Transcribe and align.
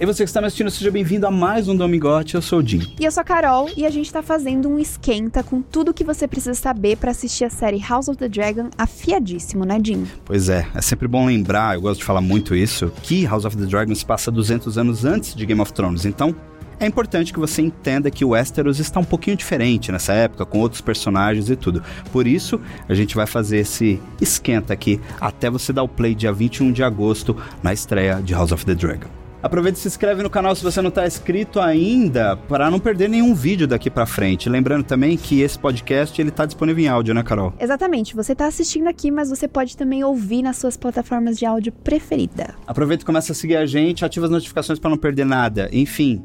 E 0.00 0.06
você 0.06 0.22
que 0.22 0.30
está 0.30 0.40
me 0.40 0.46
assistindo, 0.46 0.70
seja 0.70 0.92
bem-vindo 0.92 1.26
a 1.26 1.30
mais 1.30 1.66
um 1.66 1.74
Domingote. 1.74 2.36
Eu 2.36 2.40
sou 2.40 2.60
o 2.60 2.66
Jim. 2.66 2.94
E 3.00 3.04
eu 3.04 3.10
sou 3.10 3.20
a 3.20 3.24
Carol 3.24 3.68
e 3.76 3.84
a 3.84 3.90
gente 3.90 4.12
tá 4.12 4.22
fazendo 4.22 4.68
um 4.68 4.78
esquenta 4.78 5.42
com 5.42 5.60
tudo 5.60 5.92
que 5.92 6.04
você 6.04 6.28
precisa 6.28 6.54
saber 6.54 6.96
para 6.96 7.10
assistir 7.10 7.44
a 7.44 7.50
série 7.50 7.80
House 7.80 8.06
of 8.06 8.16
the 8.16 8.28
Dragon 8.28 8.70
afiadíssimo, 8.78 9.64
né, 9.64 9.80
Jim? 9.82 10.06
Pois 10.24 10.48
é, 10.48 10.68
é 10.72 10.80
sempre 10.80 11.08
bom 11.08 11.26
lembrar, 11.26 11.74
eu 11.74 11.80
gosto 11.80 11.98
de 11.98 12.04
falar 12.04 12.20
muito 12.20 12.54
isso, 12.54 12.92
que 13.02 13.26
House 13.26 13.44
of 13.44 13.56
the 13.56 13.66
Dragon 13.66 13.92
se 13.92 14.06
passa 14.06 14.30
200 14.30 14.78
anos 14.78 15.04
antes 15.04 15.34
de 15.34 15.44
Game 15.44 15.60
of 15.60 15.72
Thrones. 15.72 16.04
Então, 16.04 16.32
é 16.78 16.86
importante 16.86 17.32
que 17.32 17.40
você 17.40 17.60
entenda 17.60 18.08
que 18.08 18.24
o 18.24 18.28
Westeros 18.28 18.78
está 18.78 19.00
um 19.00 19.04
pouquinho 19.04 19.36
diferente 19.36 19.90
nessa 19.90 20.12
época, 20.12 20.46
com 20.46 20.60
outros 20.60 20.80
personagens 20.80 21.50
e 21.50 21.56
tudo. 21.56 21.82
Por 22.12 22.24
isso, 22.24 22.60
a 22.88 22.94
gente 22.94 23.16
vai 23.16 23.26
fazer 23.26 23.58
esse 23.58 24.00
esquenta 24.20 24.72
aqui 24.72 25.00
até 25.20 25.50
você 25.50 25.72
dar 25.72 25.82
o 25.82 25.88
play 25.88 26.14
dia 26.14 26.32
21 26.32 26.70
de 26.70 26.84
agosto 26.84 27.36
na 27.64 27.72
estreia 27.72 28.22
de 28.22 28.32
House 28.32 28.52
of 28.52 28.64
the 28.64 28.76
Dragon. 28.76 29.17
Aproveita 29.42 29.78
e 29.78 29.80
se 29.80 29.88
inscreve 29.88 30.22
no 30.22 30.30
canal 30.30 30.54
se 30.56 30.64
você 30.64 30.82
não 30.82 30.88
está 30.88 31.06
inscrito 31.06 31.60
ainda, 31.60 32.36
para 32.36 32.68
não 32.70 32.80
perder 32.80 33.08
nenhum 33.08 33.34
vídeo 33.34 33.68
daqui 33.68 33.88
para 33.88 34.04
frente. 34.04 34.48
Lembrando 34.48 34.84
também 34.84 35.16
que 35.16 35.40
esse 35.42 35.56
podcast 35.56 36.20
ele 36.20 36.30
tá 36.30 36.44
disponível 36.44 36.84
em 36.84 36.88
áudio, 36.88 37.14
né, 37.14 37.22
Carol? 37.22 37.54
Exatamente. 37.60 38.16
Você 38.16 38.34
tá 38.34 38.46
assistindo 38.46 38.88
aqui, 38.88 39.10
mas 39.10 39.30
você 39.30 39.46
pode 39.46 39.76
também 39.76 40.02
ouvir 40.02 40.42
nas 40.42 40.56
suas 40.56 40.76
plataformas 40.76 41.38
de 41.38 41.46
áudio 41.46 41.72
preferida. 41.72 42.54
Aproveita 42.66 43.04
e 43.04 43.06
começa 43.06 43.32
a 43.32 43.34
seguir 43.34 43.56
a 43.56 43.66
gente, 43.66 44.04
ativa 44.04 44.26
as 44.26 44.32
notificações 44.32 44.78
para 44.78 44.90
não 44.90 44.98
perder 44.98 45.24
nada. 45.24 45.68
Enfim, 45.72 46.20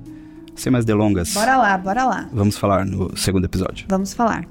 sem 0.55 0.71
mais 0.71 0.83
delongas. 0.83 1.33
Bora 1.33 1.57
lá, 1.57 1.77
bora 1.77 2.05
lá. 2.05 2.29
Vamos 2.33 2.57
falar 2.57 2.83
no 2.85 3.15
segundo 3.15 3.45
episódio. 3.45 3.85
Vamos 3.89 4.13
falar. 4.13 4.45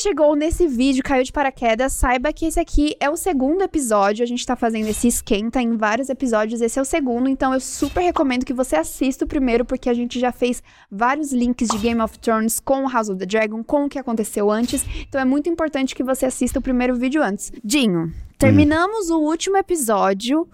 Chegou 0.00 0.34
nesse 0.34 0.66
vídeo, 0.66 1.02
caiu 1.02 1.22
de 1.22 1.32
paraquedas, 1.32 1.92
saiba 1.92 2.32
que 2.32 2.46
esse 2.46 2.58
aqui 2.58 2.96
é 2.98 3.08
o 3.10 3.16
segundo 3.16 3.62
episódio. 3.62 4.22
A 4.22 4.26
gente 4.26 4.44
tá 4.44 4.56
fazendo 4.56 4.88
esse 4.88 5.08
esquenta 5.08 5.60
em 5.60 5.76
vários 5.76 6.08
episódios. 6.08 6.60
Esse 6.60 6.78
é 6.78 6.82
o 6.82 6.84
segundo, 6.84 7.28
então 7.28 7.52
eu 7.52 7.60
super 7.60 8.00
recomendo 8.00 8.44
que 8.44 8.52
você 8.52 8.76
assista 8.76 9.24
o 9.24 9.28
primeiro, 9.28 9.64
porque 9.64 9.90
a 9.90 9.94
gente 9.94 10.18
já 10.18 10.32
fez 10.32 10.62
vários 10.90 11.32
links 11.32 11.68
de 11.68 11.78
Game 11.78 12.00
of 12.00 12.18
Thrones 12.18 12.58
com 12.58 12.88
House 12.88 13.08
of 13.08 13.18
the 13.18 13.26
Dragon, 13.26 13.62
com 13.62 13.84
o 13.84 13.88
que 13.88 13.98
aconteceu 13.98 14.50
antes. 14.50 14.84
Então 15.08 15.20
é 15.20 15.24
muito 15.24 15.48
importante 15.48 15.94
que 15.94 16.02
você 16.02 16.26
assista 16.26 16.58
o 16.58 16.62
primeiro 16.62 16.96
vídeo 16.96 17.22
antes. 17.22 17.52
Dinho, 17.62 18.12
terminamos 18.38 19.10
o 19.10 19.18
último 19.18 19.56
episódio 19.56 20.48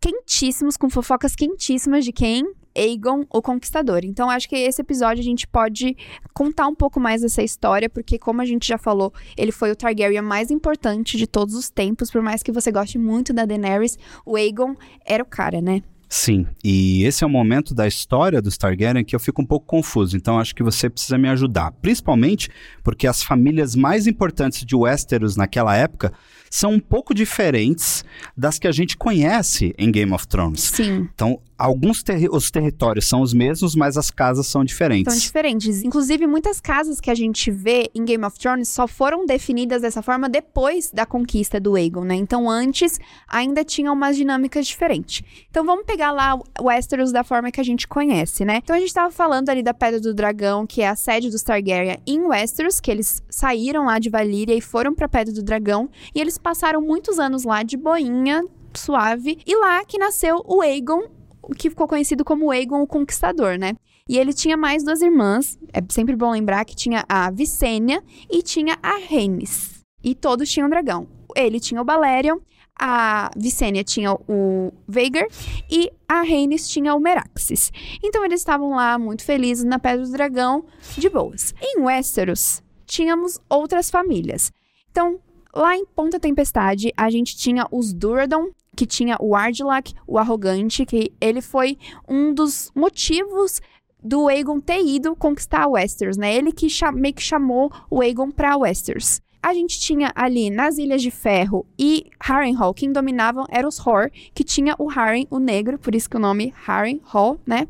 quentíssimos, 0.00 0.76
com 0.76 0.88
fofocas 0.88 1.34
quentíssimas 1.34 2.04
de 2.04 2.12
quem? 2.12 2.44
Aegon, 2.78 3.24
o 3.30 3.42
Conquistador. 3.42 4.00
Então, 4.04 4.30
acho 4.30 4.48
que 4.48 4.56
esse 4.56 4.80
episódio 4.80 5.20
a 5.20 5.24
gente 5.24 5.46
pode 5.46 5.96
contar 6.32 6.68
um 6.68 6.74
pouco 6.74 7.00
mais 7.00 7.22
dessa 7.22 7.42
história, 7.42 7.90
porque, 7.90 8.18
como 8.18 8.40
a 8.40 8.44
gente 8.44 8.68
já 8.68 8.78
falou, 8.78 9.12
ele 9.36 9.52
foi 9.52 9.70
o 9.70 9.76
Targaryen 9.76 10.22
mais 10.22 10.50
importante 10.50 11.16
de 11.16 11.26
todos 11.26 11.54
os 11.54 11.68
tempos. 11.68 12.10
Por 12.10 12.22
mais 12.22 12.42
que 12.42 12.52
você 12.52 12.70
goste 12.70 12.98
muito 12.98 13.32
da 13.32 13.44
Daenerys, 13.44 13.98
o 14.24 14.36
Aegon 14.36 14.74
era 15.04 15.22
o 15.22 15.26
cara, 15.26 15.60
né? 15.60 15.82
Sim, 16.08 16.46
e 16.64 17.04
esse 17.04 17.22
é 17.22 17.26
o 17.26 17.30
momento 17.30 17.74
da 17.74 17.86
história 17.86 18.40
dos 18.40 18.56
Targaryen 18.56 19.04
que 19.04 19.14
eu 19.14 19.20
fico 19.20 19.42
um 19.42 19.44
pouco 19.44 19.66
confuso, 19.66 20.16
então 20.16 20.38
acho 20.38 20.54
que 20.54 20.62
você 20.62 20.88
precisa 20.88 21.18
me 21.18 21.28
ajudar. 21.28 21.70
Principalmente 21.82 22.48
porque 22.82 23.06
as 23.06 23.22
famílias 23.22 23.76
mais 23.76 24.06
importantes 24.06 24.64
de 24.64 24.74
Westeros 24.74 25.36
naquela 25.36 25.76
época 25.76 26.10
são 26.50 26.72
um 26.72 26.80
pouco 26.80 27.12
diferentes 27.12 28.06
das 28.34 28.58
que 28.58 28.66
a 28.66 28.72
gente 28.72 28.96
conhece 28.96 29.74
em 29.76 29.90
Game 29.90 30.10
of 30.12 30.26
Thrones. 30.26 30.62
Sim. 30.62 31.08
Então, 31.12 31.38
alguns 31.58 32.04
os 32.30 32.50
territórios 32.50 33.08
são 33.08 33.20
os 33.20 33.34
mesmos, 33.34 33.74
mas 33.74 33.96
as 33.96 34.10
casas 34.10 34.46
são 34.46 34.64
diferentes. 34.64 35.12
São 35.12 35.20
diferentes. 35.20 35.82
Inclusive, 35.82 36.26
muitas 36.26 36.60
casas 36.60 37.00
que 37.00 37.10
a 37.10 37.14
gente 37.14 37.50
vê 37.50 37.90
em 37.94 38.04
Game 38.04 38.24
of 38.24 38.38
Thrones 38.38 38.68
só 38.68 38.86
foram 38.86 39.26
definidas 39.26 39.82
dessa 39.82 40.00
forma 40.00 40.28
depois 40.28 40.90
da 40.92 41.04
conquista 41.04 41.58
do 41.58 41.74
Aegon, 41.74 42.04
né? 42.04 42.14
Então, 42.14 42.48
antes, 42.48 43.00
ainda 43.26 43.64
tinha 43.64 43.92
umas 43.92 44.16
dinâmicas 44.16 44.66
diferentes. 44.66 45.22
Então, 45.50 45.64
vamos 45.64 45.84
pegar 45.84 46.12
lá 46.12 46.36
o 46.36 46.64
Westeros 46.64 47.10
da 47.10 47.24
forma 47.24 47.50
que 47.50 47.60
a 47.60 47.64
gente 47.64 47.88
conhece, 47.88 48.44
né? 48.44 48.60
Então, 48.62 48.76
a 48.76 48.80
gente 48.80 48.94
tava 48.94 49.10
falando 49.10 49.48
ali 49.48 49.62
da 49.62 49.74
Pedra 49.74 50.00
do 50.00 50.14
Dragão, 50.14 50.66
que 50.66 50.82
é 50.82 50.88
a 50.88 50.94
sede 50.94 51.30
dos 51.30 51.42
Targaryen 51.42 51.98
em 52.06 52.20
Westeros, 52.20 52.80
que 52.80 52.90
eles 52.90 53.22
saíram 53.28 53.86
lá 53.86 53.98
de 53.98 54.08
Valíria 54.08 54.54
e 54.54 54.60
foram 54.60 54.94
pra 54.94 55.08
Pedra 55.08 55.34
do 55.34 55.42
Dragão, 55.42 55.88
e 56.14 56.20
eles 56.20 56.38
passaram 56.38 56.80
muitos 56.80 57.18
anos 57.18 57.44
lá 57.44 57.62
de 57.62 57.76
boinha, 57.76 58.44
suave, 58.74 59.38
e 59.46 59.56
lá 59.56 59.84
que 59.84 59.98
nasceu 59.98 60.42
o 60.46 60.60
Aegon, 60.60 61.17
que 61.56 61.70
ficou 61.70 61.86
conhecido 61.88 62.24
como 62.24 62.50
Aegon 62.50 62.82
o 62.82 62.86
Conquistador, 62.86 63.58
né? 63.58 63.74
E 64.08 64.18
ele 64.18 64.32
tinha 64.32 64.56
mais 64.56 64.82
duas 64.82 65.02
irmãs, 65.02 65.58
é 65.72 65.80
sempre 65.90 66.16
bom 66.16 66.30
lembrar 66.30 66.64
que 66.64 66.74
tinha 66.74 67.04
a 67.08 67.30
Vicênia 67.30 68.02
e 68.30 68.42
tinha 68.42 68.78
a 68.82 68.96
Rhaenys. 68.96 69.84
E 70.02 70.14
todos 70.14 70.50
tinham 70.50 70.68
dragão. 70.68 71.06
Ele 71.36 71.60
tinha 71.60 71.80
o 71.80 71.84
Balerion, 71.84 72.38
a 72.78 73.30
Vicênia 73.36 73.82
tinha 73.82 74.14
o 74.14 74.72
Veigar 74.86 75.26
e 75.70 75.90
a 76.08 76.22
Rhaenys 76.22 76.68
tinha 76.68 76.94
o 76.94 77.00
Meraxes. 77.00 77.72
Então 78.02 78.24
eles 78.24 78.40
estavam 78.40 78.70
lá 78.70 78.98
muito 78.98 79.24
felizes 79.24 79.64
na 79.64 79.78
Pedra 79.78 80.06
do 80.06 80.12
Dragão, 80.12 80.64
de 80.96 81.10
boas. 81.10 81.54
Em 81.60 81.80
Westeros, 81.80 82.62
tínhamos 82.86 83.38
outras 83.48 83.90
famílias. 83.90 84.52
Então, 84.90 85.18
lá 85.54 85.76
em 85.76 85.84
Ponta 85.84 86.20
Tempestade, 86.20 86.92
a 86.96 87.10
gente 87.10 87.36
tinha 87.36 87.66
os 87.70 87.92
Duradon, 87.92 88.50
que 88.78 88.86
tinha 88.86 89.16
o 89.20 89.34
Ardilak, 89.34 89.92
o 90.06 90.18
Arrogante, 90.18 90.86
que 90.86 91.12
ele 91.20 91.42
foi 91.42 91.76
um 92.08 92.32
dos 92.32 92.70
motivos 92.76 93.60
do 94.00 94.28
Aegon 94.28 94.60
ter 94.60 94.80
ido 94.80 95.16
conquistar 95.16 95.66
Westeros, 95.66 96.16
né? 96.16 96.32
Ele 96.32 96.52
que 96.52 96.68
meio 96.94 97.12
que 97.12 97.20
chamou 97.20 97.72
o 97.90 98.00
Aegon 98.00 98.30
pra 98.30 98.56
Westeros. 98.56 99.20
A 99.42 99.52
gente 99.52 99.80
tinha 99.80 100.12
ali 100.14 100.48
nas 100.48 100.78
Ilhas 100.78 101.02
de 101.02 101.10
Ferro 101.10 101.66
e 101.76 102.06
Harrenhal, 102.22 102.72
quem 102.72 102.92
dominavam 102.92 103.46
eram 103.50 103.68
os 103.68 103.84
Hor, 103.84 104.12
que 104.32 104.44
tinha 104.44 104.76
o 104.78 104.86
Harren, 104.86 105.26
o 105.28 105.40
negro, 105.40 105.76
por 105.76 105.92
isso 105.92 106.08
que 106.08 106.16
o 106.16 106.20
nome 106.20 106.54
Harrenhal, 106.64 107.36
né? 107.44 107.66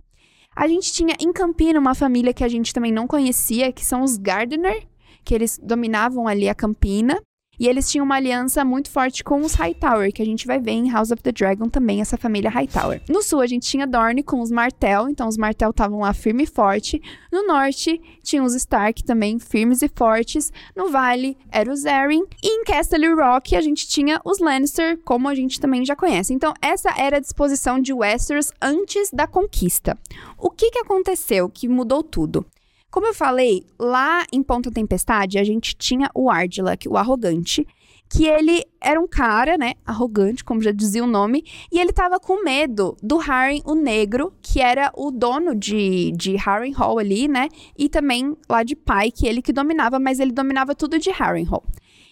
A 0.55 0.69
gente 0.69 0.93
tinha 0.93 1.15
em 1.19 1.33
Campina 1.33 1.81
uma 1.81 1.95
família 1.95 2.35
que 2.35 2.45
a 2.45 2.49
gente 2.49 2.75
também 2.75 2.93
não 2.93 3.07
conhecia, 3.07 3.73
que 3.73 3.85
são 3.85 4.03
os 4.03 4.19
Gardener, 4.19 4.87
que 5.25 5.35
eles 5.35 5.59
dominavam 5.63 6.29
ali 6.29 6.51
a 6.51 6.55
Campina. 6.55 7.19
E 7.59 7.67
eles 7.67 7.91
tinham 7.91 8.05
uma 8.05 8.17
aliança 8.17 8.65
muito 8.65 8.91
forte 8.91 9.25
com 9.25 9.41
os 9.41 9.55
Hightower, 9.55 10.13
que 10.13 10.23
a 10.23 10.25
gente 10.25 10.47
vai 10.47 10.61
ver 10.61 10.73
em 10.73 10.91
House 10.91 11.11
of 11.11 11.23
the 11.23 11.33
Dragon 11.33 11.69
também, 11.69 12.01
essa 12.01 12.17
família 12.17 12.51
Hightower. 12.51 13.03
No 13.09 13.23
sul, 13.23 13.41
a 13.41 13.47
gente 13.47 13.69
tinha 13.69 13.87
Dorne 13.87 14.23
com 14.23 14.41
os 14.41 14.51
Martell, 14.51 15.09
então 15.09 15.27
os 15.27 15.37
Martell 15.37 15.71
estavam 15.71 16.01
lá 16.01 16.13
firme 16.13 16.45
e 16.45 16.47
forte. 16.47 17.03
No 17.33 17.47
norte, 17.47 18.01
tinha 18.23 18.43
os 18.43 18.55
Stark 18.55 19.03
também 19.03 19.39
firmes 19.39 19.83
e 19.83 19.89
fortes. 19.89 20.53
No 20.77 20.91
vale, 20.91 21.37
era 21.51 21.73
os 21.73 21.85
Arryn. 21.85 22.25
E 22.43 22.61
em 22.61 22.65
Castle 22.65 23.17
Rock, 23.17 23.57
a 23.57 23.61
gente 23.61 23.89
tinha 23.89 24.21
os 24.25 24.39
Lannister, 24.39 24.99
como 25.05 25.29
a 25.29 25.35
gente 25.35 25.61
também 25.61 25.85
já 25.85 25.97
conhece. 25.97 26.33
Então, 26.33 26.55
essa 26.63 26.95
era 26.97 27.17
a 27.17 27.21
disposição 27.21 27.81
de 27.81 27.93
Westeros 27.93 28.53
antes 28.61 29.11
da 29.11 29.27
conquista. 29.27 29.99
O 30.37 30.51
que, 30.51 30.71
que 30.71 30.79
aconteceu 30.79 31.49
que 31.49 31.69
mudou 31.69 32.03
tudo? 32.03 32.47
Como 32.91 33.07
eu 33.07 33.15
falei, 33.15 33.65
lá 33.79 34.25
em 34.33 34.43
Ponta 34.43 34.71
Tempestade, 34.71 35.39
a 35.39 35.45
gente 35.45 35.77
tinha 35.77 36.11
o 36.15 36.31
Ardilak, 36.31 36.89
o 36.89 36.97
arrogante, 36.97 37.67
que 38.09 38.27
ele 38.27 38.65
era 38.81 38.99
um 38.99 39.07
cara, 39.07 39.59
né, 39.59 39.75
arrogante, 39.85 40.43
como 40.43 40.63
já 40.63 40.73
dizia 40.73 41.05
o 41.05 41.07
nome, 41.07 41.45
e 41.71 41.79
ele 41.79 41.93
tava 41.93 42.19
com 42.19 42.43
medo 42.43 42.97
do 43.03 43.19
Harren, 43.19 43.61
o 43.67 43.75
negro, 43.75 44.33
que 44.41 44.61
era 44.61 44.91
o 44.97 45.11
dono 45.11 45.55
de, 45.55 46.13
de 46.13 46.37
Harrenhal 46.37 46.99
ali, 46.99 47.29
né, 47.29 47.49
e 47.77 47.91
também 47.91 48.35
lá 48.49 48.63
de 48.63 48.75
Pike, 48.75 49.27
ele 49.27 49.43
que 49.43 49.53
dominava, 49.53 49.99
mas 49.99 50.19
ele 50.19 50.33
dominava 50.33 50.75
tudo 50.75 50.99
de 50.99 51.11
Harrenhal. 51.11 51.63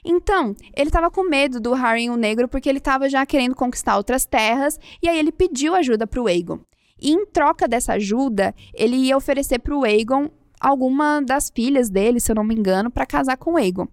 Então, 0.05 0.55
ele 0.77 0.91
tava 0.91 1.11
com 1.11 1.25
medo 1.25 1.59
do 1.59 1.73
Harren, 1.73 2.11
o 2.11 2.17
negro, 2.17 2.47
porque 2.47 2.69
ele 2.69 2.81
tava 2.81 3.09
já 3.09 3.25
querendo 3.25 3.55
conquistar 3.55 3.97
outras 3.97 4.27
terras, 4.27 4.79
e 5.03 5.09
aí 5.09 5.19
ele 5.19 5.33
pediu 5.33 5.75
ajuda 5.75 6.07
pro 6.07 6.27
Aegon. 6.27 6.61
E 7.01 7.13
em 7.13 7.27
troca 7.27 7.67
dessa 7.67 7.95
ajuda, 7.95 8.55
ele 8.73 8.97
ia 8.97 9.17
oferecer 9.17 9.59
pro 9.59 9.85
Aegon 9.85 10.31
alguma 10.61 11.21
das 11.21 11.51
filhas 11.51 11.89
dele, 11.91 12.21
se 12.21 12.31
eu 12.31 12.37
não 12.37 12.45
me 12.45 12.55
engano, 12.55 12.91
para 12.91 13.07
casar 13.07 13.37
com 13.37 13.53
o 13.53 13.57
Aegon. 13.57 13.89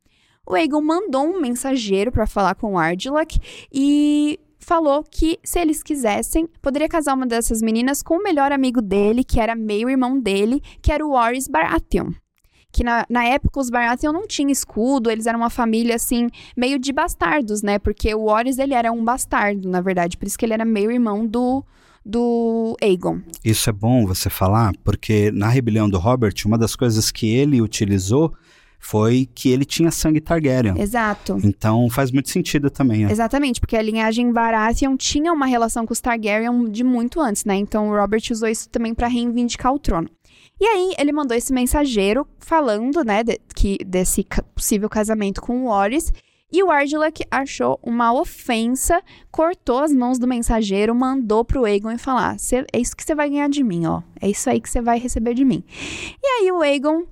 O 0.46 0.56
Aegon 0.56 0.82
mandou 0.82 1.26
um 1.26 1.40
mensageiro 1.40 2.12
para 2.12 2.28
falar 2.28 2.56
com 2.56 2.74
o 2.74 2.78
Ardilak 2.78 3.40
e 3.72 4.40
falou 4.60 5.04
que, 5.04 5.40
se 5.44 5.60
eles 5.60 5.84
quisessem, 5.84 6.48
poderia 6.62 6.90
casar 6.90 7.14
uma 7.14 7.26
dessas 7.26 7.62
meninas 7.62 8.02
com 8.02 8.16
o 8.16 8.24
melhor 8.24 8.52
amigo 8.52 8.82
dele, 8.82 9.24
que 9.24 9.40
era 9.40 9.56
meio 9.56 9.90
irmão 9.90 10.20
dele, 10.20 10.62
que 10.82 10.92
era 10.92 11.06
o 11.06 11.12
Warys 11.12 11.48
Baratheon. 11.48 12.12
Que 12.72 12.84
na, 12.84 13.06
na 13.08 13.24
época 13.24 13.60
os 13.60 13.70
Baratheon 13.70 14.12
não 14.12 14.26
tinham 14.26 14.50
escudo, 14.50 15.12
eles 15.12 15.28
eram 15.28 15.40
uma 15.40 15.50
família 15.50 15.96
assim, 15.96 16.30
meio 16.58 16.80
de 16.80 16.92
bastardos, 16.92 17.62
né? 17.62 17.78
Porque 17.78 18.14
o 18.16 18.24
Warys 18.24 18.58
ele 18.58 18.74
era 18.74 18.92
um 18.92 19.04
bastardo, 19.04 19.70
na 19.70 19.80
verdade, 19.80 20.18
por 20.18 20.26
isso 20.26 20.38
que 20.38 20.44
ele 20.44 20.54
era 20.54 20.66
meio 20.66 20.90
irmão 20.90 21.28
do, 21.28 21.64
do 22.06 22.76
Aegon. 22.82 23.22
Isso 23.44 23.70
é 23.70 23.74
bom 23.74 24.06
você 24.06 24.30
falar, 24.30 24.74
porque 24.84 25.32
na 25.32 25.48
rebelião 25.48 25.90
do 25.90 25.98
Robert, 25.98 26.34
uma 26.46 26.58
das 26.58 26.76
coisas 26.76 27.12
que 27.12 27.28
ele 27.28 27.62
utilizou 27.62 28.34
foi 28.80 29.30
que 29.34 29.50
ele 29.50 29.64
tinha 29.64 29.90
sangue 29.92 30.20
Targaryen. 30.20 30.78
Exato. 30.78 31.38
Então 31.42 31.90
faz 31.90 32.12
muito 32.12 32.30
sentido 32.30 32.70
também. 32.70 33.06
Né? 33.06 33.12
Exatamente, 33.12 33.62
porque 33.62 33.78
a 33.78 33.82
linhagem 33.82 34.32
Baratheon 34.34 34.98
tinha 34.98 35.32
uma 35.32 35.46
relação 35.46 35.86
com 35.86 35.94
os 35.94 36.02
Targaryen 36.02 36.70
de 36.70 36.84
muito 36.84 37.22
antes, 37.22 37.46
né? 37.46 37.56
Então 37.56 37.90
o 37.90 37.96
Robert 37.96 38.22
usou 38.30 38.50
isso 38.50 38.68
também 38.68 38.94
para 38.94 39.08
reivindicar 39.08 39.74
o 39.74 39.80
trono. 39.80 40.10
E 40.60 40.66
aí, 40.66 40.94
ele 40.98 41.12
mandou 41.12 41.36
esse 41.36 41.52
mensageiro 41.52 42.28
falando, 42.40 43.04
né, 43.04 43.24
de, 43.24 43.40
que, 43.56 43.78
desse 43.86 44.26
possível 44.54 44.90
casamento 44.90 45.42
com 45.42 45.64
o 45.64 45.68
Warris. 45.68 46.12
E 46.54 46.62
o 46.62 46.70
Ardilak 46.70 47.26
achou 47.32 47.80
uma 47.82 48.14
ofensa, 48.14 49.02
cortou 49.32 49.80
as 49.80 49.92
mãos 49.92 50.20
do 50.20 50.28
mensageiro, 50.28 50.94
mandou 50.94 51.44
pro 51.44 51.66
Aegon 51.66 51.90
e 51.90 51.98
falar: 51.98 52.38
é 52.72 52.80
isso 52.80 52.96
que 52.96 53.04
você 53.04 53.16
vai 53.16 53.28
ganhar 53.28 53.50
de 53.50 53.64
mim, 53.64 53.88
ó. 53.88 54.04
É 54.22 54.30
isso 54.30 54.48
aí 54.48 54.62
que 54.62 54.70
você 54.70 54.80
vai 54.80 55.00
receber 55.00 55.34
de 55.34 55.44
mim. 55.44 55.64
E 56.22 56.28
aí 56.28 56.52
o 56.52 56.62
Aegon 56.62 57.06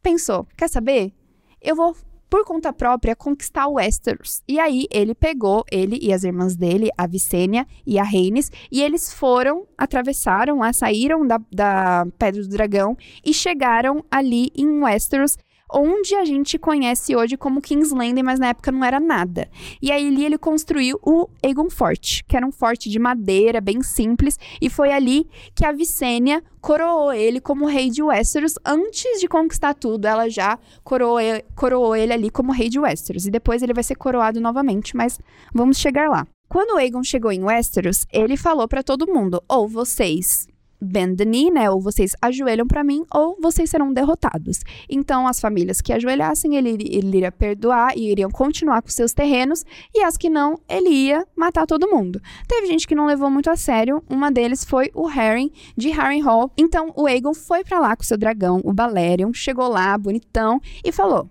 pensou: 0.00 0.46
quer 0.56 0.68
saber? 0.68 1.12
Eu 1.60 1.74
vou 1.74 1.96
por 2.30 2.44
conta 2.44 2.72
própria, 2.72 3.16
conquistar 3.16 3.66
o 3.66 3.74
Westeros. 3.74 4.42
E 4.46 4.60
aí 4.60 4.86
ele 4.92 5.14
pegou, 5.14 5.64
ele 5.72 5.98
e 6.00 6.12
as 6.12 6.22
irmãs 6.22 6.54
dele, 6.54 6.90
a 6.96 7.06
Vicênia 7.06 7.66
e 7.86 7.98
a 7.98 8.02
Rhaenys, 8.02 8.52
e 8.70 8.82
eles 8.82 9.12
foram, 9.12 9.66
atravessaram 9.76 10.58
lá, 10.58 10.72
saíram 10.72 11.26
da, 11.26 11.40
da 11.50 12.06
Pedra 12.18 12.42
do 12.42 12.48
Dragão 12.48 12.96
e 13.24 13.32
chegaram 13.32 14.04
ali 14.10 14.50
em 14.54 14.82
Westeros 14.82 15.36
onde 15.72 16.14
a 16.14 16.24
gente 16.24 16.58
conhece 16.58 17.14
hoje 17.14 17.36
como 17.36 17.60
King's 17.60 17.90
Landing, 17.90 18.22
mas 18.22 18.38
na 18.38 18.48
época 18.48 18.72
não 18.72 18.84
era 18.84 18.98
nada. 18.98 19.48
E 19.80 19.92
aí 19.92 20.06
ali 20.06 20.24
ele 20.24 20.38
construiu 20.38 20.98
o 21.02 21.28
Aegon 21.44 21.70
Fort, 21.70 22.22
que 22.26 22.36
era 22.36 22.46
um 22.46 22.52
forte 22.52 22.88
de 22.88 22.98
madeira, 22.98 23.60
bem 23.60 23.82
simples, 23.82 24.38
e 24.60 24.70
foi 24.70 24.92
ali 24.92 25.28
que 25.54 25.64
a 25.64 25.72
Vicênia 25.72 26.42
coroou 26.60 27.12
ele 27.12 27.40
como 27.40 27.66
rei 27.66 27.90
de 27.90 28.02
Westeros 28.02 28.54
antes 28.64 29.20
de 29.20 29.28
conquistar 29.28 29.74
tudo. 29.74 30.06
Ela 30.06 30.28
já 30.28 30.58
coroou, 30.82 31.18
coroou 31.54 31.94
ele 31.94 32.12
ali 32.12 32.30
como 32.30 32.52
rei 32.52 32.68
de 32.68 32.78
Westeros. 32.78 33.26
E 33.26 33.30
depois 33.30 33.62
ele 33.62 33.74
vai 33.74 33.84
ser 33.84 33.94
coroado 33.94 34.40
novamente, 34.40 34.96
mas 34.96 35.18
vamos 35.54 35.78
chegar 35.78 36.08
lá. 36.08 36.26
Quando 36.48 36.74
o 36.74 36.76
Aegon 36.78 37.02
chegou 37.02 37.30
em 37.30 37.44
Westeros, 37.44 38.06
ele 38.12 38.36
falou 38.36 38.66
para 38.66 38.82
todo 38.82 39.12
mundo: 39.12 39.42
ou 39.48 39.68
vocês 39.68 40.48
bend 40.80 41.16
the 41.16 41.24
knee, 41.24 41.50
né? 41.50 41.70
Ou 41.70 41.80
vocês 41.80 42.12
ajoelham 42.20 42.66
para 42.66 42.84
mim, 42.84 43.04
ou 43.12 43.36
vocês 43.40 43.70
serão 43.70 43.92
derrotados. 43.92 44.60
Então, 44.88 45.26
as 45.26 45.40
famílias 45.40 45.80
que 45.80 45.92
ajoelhassem, 45.92 46.56
ele, 46.56 46.70
ele 46.70 47.16
iria 47.16 47.32
perdoar 47.32 47.96
e 47.96 48.10
iriam 48.10 48.30
continuar 48.30 48.82
com 48.82 48.88
seus 48.88 49.12
terrenos, 49.12 49.64
e 49.94 50.02
as 50.02 50.16
que 50.16 50.28
não, 50.28 50.58
ele 50.68 50.90
ia 50.90 51.26
matar 51.36 51.66
todo 51.66 51.90
mundo. 51.90 52.20
Teve 52.46 52.66
gente 52.66 52.86
que 52.86 52.94
não 52.94 53.06
levou 53.06 53.30
muito 53.30 53.50
a 53.50 53.56
sério, 53.56 54.02
uma 54.08 54.30
deles 54.30 54.64
foi 54.64 54.90
o 54.94 55.06
Harry 55.06 55.52
de 55.76 55.90
Harrenhal. 55.90 56.52
Então, 56.56 56.92
o 56.96 57.06
Aegon 57.06 57.34
foi 57.34 57.64
para 57.64 57.80
lá 57.80 57.96
com 57.96 58.02
seu 58.02 58.16
dragão, 58.16 58.60
o 58.64 58.72
Balerion, 58.72 59.32
chegou 59.32 59.68
lá, 59.68 59.96
bonitão, 59.96 60.60
e 60.84 60.92
falou: 60.92 61.28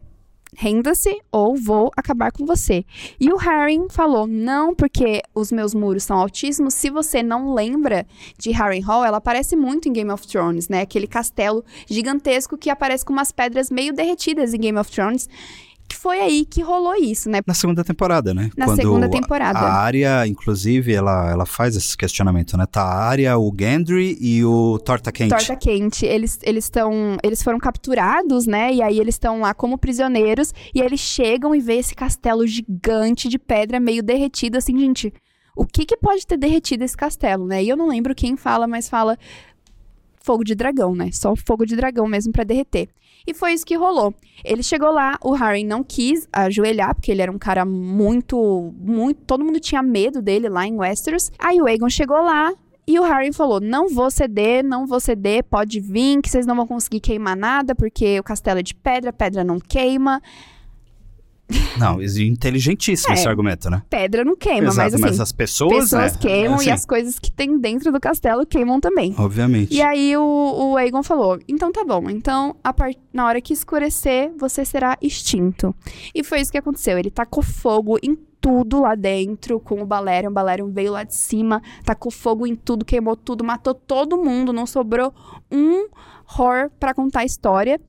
renda-se 0.59 1.21
ou 1.31 1.56
vou 1.56 1.92
acabar 1.95 2.31
com 2.31 2.44
você. 2.44 2.83
E 3.19 3.31
o 3.31 3.38
Harry 3.38 3.77
falou: 3.92 4.25
não, 4.25 4.74
porque 4.74 5.21
os 5.36 5.51
meus 5.51 5.75
muros 5.75 6.04
são 6.04 6.18
altíssimos. 6.18 6.74
Se 6.74 6.89
você 6.89 7.21
não 7.21 7.54
lembra 7.54 8.07
de 8.39 8.51
Harrenhal, 8.51 9.06
ela 9.06 9.18
aparece 9.18 9.56
muito 9.56 9.88
em 9.88 9.94
Game 9.94 10.12
of 10.12 10.27
Thrones, 10.27 10.68
né? 10.68 10.81
Aquele 10.81 11.06
castelo 11.06 11.63
gigantesco 11.88 12.57
que 12.57 12.71
aparece 12.71 13.06
com 13.06 13.13
umas 13.13 13.31
pedras 13.31 13.69
meio 13.69 13.94
derretidas 13.94 14.54
em 14.54 14.59
Game 14.59 14.80
of 14.80 14.92
Thrones 14.92 15.30
que 15.87 15.95
foi 15.95 16.19
aí 16.19 16.45
que 16.45 16.61
rolou 16.61 16.95
isso, 16.95 17.29
né? 17.29 17.39
Na 17.45 17.53
segunda 17.53 17.83
temporada, 17.83 18.33
né? 18.33 18.49
Na 18.57 18.65
Quando 18.65 18.75
segunda 18.77 19.09
temporada. 19.09 19.59
A 19.59 19.73
área, 19.73 20.27
inclusive, 20.27 20.93
ela, 20.93 21.31
ela 21.31 21.45
faz 21.45 21.75
esse 21.75 21.97
questionamento, 21.97 22.57
né? 22.57 22.65
Tá 22.65 22.83
a 22.83 23.05
área, 23.05 23.37
o 23.37 23.53
Gendry 23.57 24.17
e 24.19 24.43
o 24.43 24.77
Torta 24.79 25.11
Quente. 25.11 25.29
Torta 25.29 25.55
Quente. 25.55 26.05
Eles 26.05 26.39
estão. 26.43 27.17
Eles 27.23 27.41
foram 27.41 27.57
capturados, 27.59 28.45
né? 28.45 28.73
E 28.73 28.81
aí 28.81 28.99
eles 28.99 29.15
estão 29.15 29.39
lá 29.39 29.53
como 29.53 29.77
prisioneiros. 29.77 30.53
E 30.73 30.81
eles 30.81 30.99
chegam 30.99 31.55
e 31.55 31.59
vê 31.59 31.75
esse 31.75 31.95
castelo 31.95 32.45
gigante 32.45 33.29
de 33.29 33.39
pedra 33.39 33.79
meio 33.79 34.03
derretido, 34.03 34.57
assim, 34.57 34.77
gente. 34.77 35.13
O 35.55 35.65
que, 35.65 35.85
que 35.85 35.97
pode 35.97 36.27
ter 36.27 36.37
derretido 36.37 36.83
esse 36.83 36.95
castelo, 36.95 37.45
né? 37.47 37.63
E 37.63 37.69
eu 37.69 37.75
não 37.75 37.87
lembro 37.87 38.13
quem 38.13 38.37
fala, 38.37 38.67
mas 38.67 38.87
fala 38.87 39.17
fogo 40.21 40.43
de 40.43 40.53
dragão, 40.53 40.93
né? 40.93 41.09
Só 41.13 41.33
fogo 41.35 41.65
de 41.65 41.75
dragão 41.75 42.05
mesmo 42.05 42.33
para 42.33 42.43
derreter. 42.43 42.89
E 43.27 43.33
foi 43.33 43.51
isso 43.51 43.65
que 43.65 43.75
rolou. 43.75 44.15
Ele 44.44 44.63
chegou 44.63 44.89
lá, 44.89 45.18
o 45.21 45.33
Harry 45.33 45.65
não 45.65 45.83
quis 45.83 46.27
ajoelhar, 46.31 46.95
porque 46.95 47.12
ele 47.12 47.21
era 47.21 47.31
um 47.31 47.38
cara 47.38 47.65
muito, 47.65 48.74
muito. 48.79 49.19
Todo 49.25 49.44
mundo 49.44 49.59
tinha 49.59 49.83
medo 49.83 50.21
dele 50.21 50.47
lá 50.47 50.65
em 50.65 50.77
Westeros. 50.77 51.29
Aí 51.38 51.62
o 51.62 51.65
Aegon 51.65 51.89
chegou 51.89 52.21
lá, 52.21 52.53
e 52.88 52.97
o 52.97 53.03
Harry 53.03 53.33
falou: 53.33 53.59
Não 53.59 53.89
vou 53.89 54.09
ceder, 54.09 54.63
não 54.63 54.88
vou 54.88 55.01
ceder, 55.01 55.44
pode 55.44 55.81
vir, 55.81 56.21
que 56.21 56.29
vocês 56.29 56.45
não 56.45 56.56
vão 56.56 56.65
conseguir 56.65 57.01
queimar 57.01 57.35
nada, 57.35 57.75
porque 57.75 58.18
o 58.18 58.24
castelo 58.24 58.59
é 58.59 58.63
de 58.63 58.74
pedra, 58.74 59.12
pedra 59.12 59.44
não 59.44 59.59
queima. 59.59 60.21
Não, 61.77 62.01
inteligentíssimo 62.01 63.13
é, 63.13 63.17
esse 63.17 63.27
argumento, 63.27 63.69
né? 63.69 63.81
Pedra 63.89 64.25
não 64.25 64.35
queima, 64.35 64.67
Exato, 64.67 64.77
mas 64.77 64.94
assim. 64.94 65.01
Mas 65.01 65.19
as 65.19 65.31
pessoas. 65.31 65.73
Pessoas 65.73 66.13
né? 66.13 66.19
queimam 66.19 66.55
assim. 66.55 66.69
e 66.69 66.71
as 66.71 66.85
coisas 66.85 67.19
que 67.19 67.31
tem 67.31 67.57
dentro 67.59 67.91
do 67.91 67.99
castelo 67.99 68.45
queimam 68.45 68.79
também. 68.79 69.15
Obviamente. 69.17 69.73
E 69.73 69.81
aí 69.81 70.15
o, 70.17 70.71
o 70.71 70.77
Aegon 70.77 71.03
falou: 71.03 71.39
então 71.47 71.71
tá 71.71 71.83
bom, 71.85 72.09
então 72.09 72.55
part... 72.75 72.97
na 73.13 73.25
hora 73.25 73.39
que 73.39 73.53
escurecer, 73.53 74.31
você 74.38 74.65
será 74.65 74.97
extinto. 75.01 75.73
E 76.13 76.23
foi 76.23 76.41
isso 76.41 76.51
que 76.51 76.57
aconteceu. 76.57 76.97
Ele 76.97 77.09
tacou 77.09 77.44
fogo 77.44 77.97
em 78.03 78.17
tudo 78.41 78.81
lá 78.81 78.95
dentro 78.95 79.59
com 79.59 79.81
o 79.81 79.85
Balerion. 79.85 80.29
O 80.29 80.33
Balerion 80.33 80.69
veio 80.69 80.91
lá 80.91 81.03
de 81.03 81.15
cima, 81.15 81.61
tacou 81.83 82.11
fogo 82.11 82.45
em 82.45 82.55
tudo, 82.55 82.85
queimou 82.85 83.15
tudo, 83.15 83.44
matou 83.44 83.73
todo 83.73 84.17
mundo, 84.17 84.51
não 84.51 84.65
sobrou 84.65 85.13
um 85.51 85.88
horror 86.27 86.69
para 86.79 86.94
contar 86.94 87.21
a 87.21 87.25
história. 87.25 87.79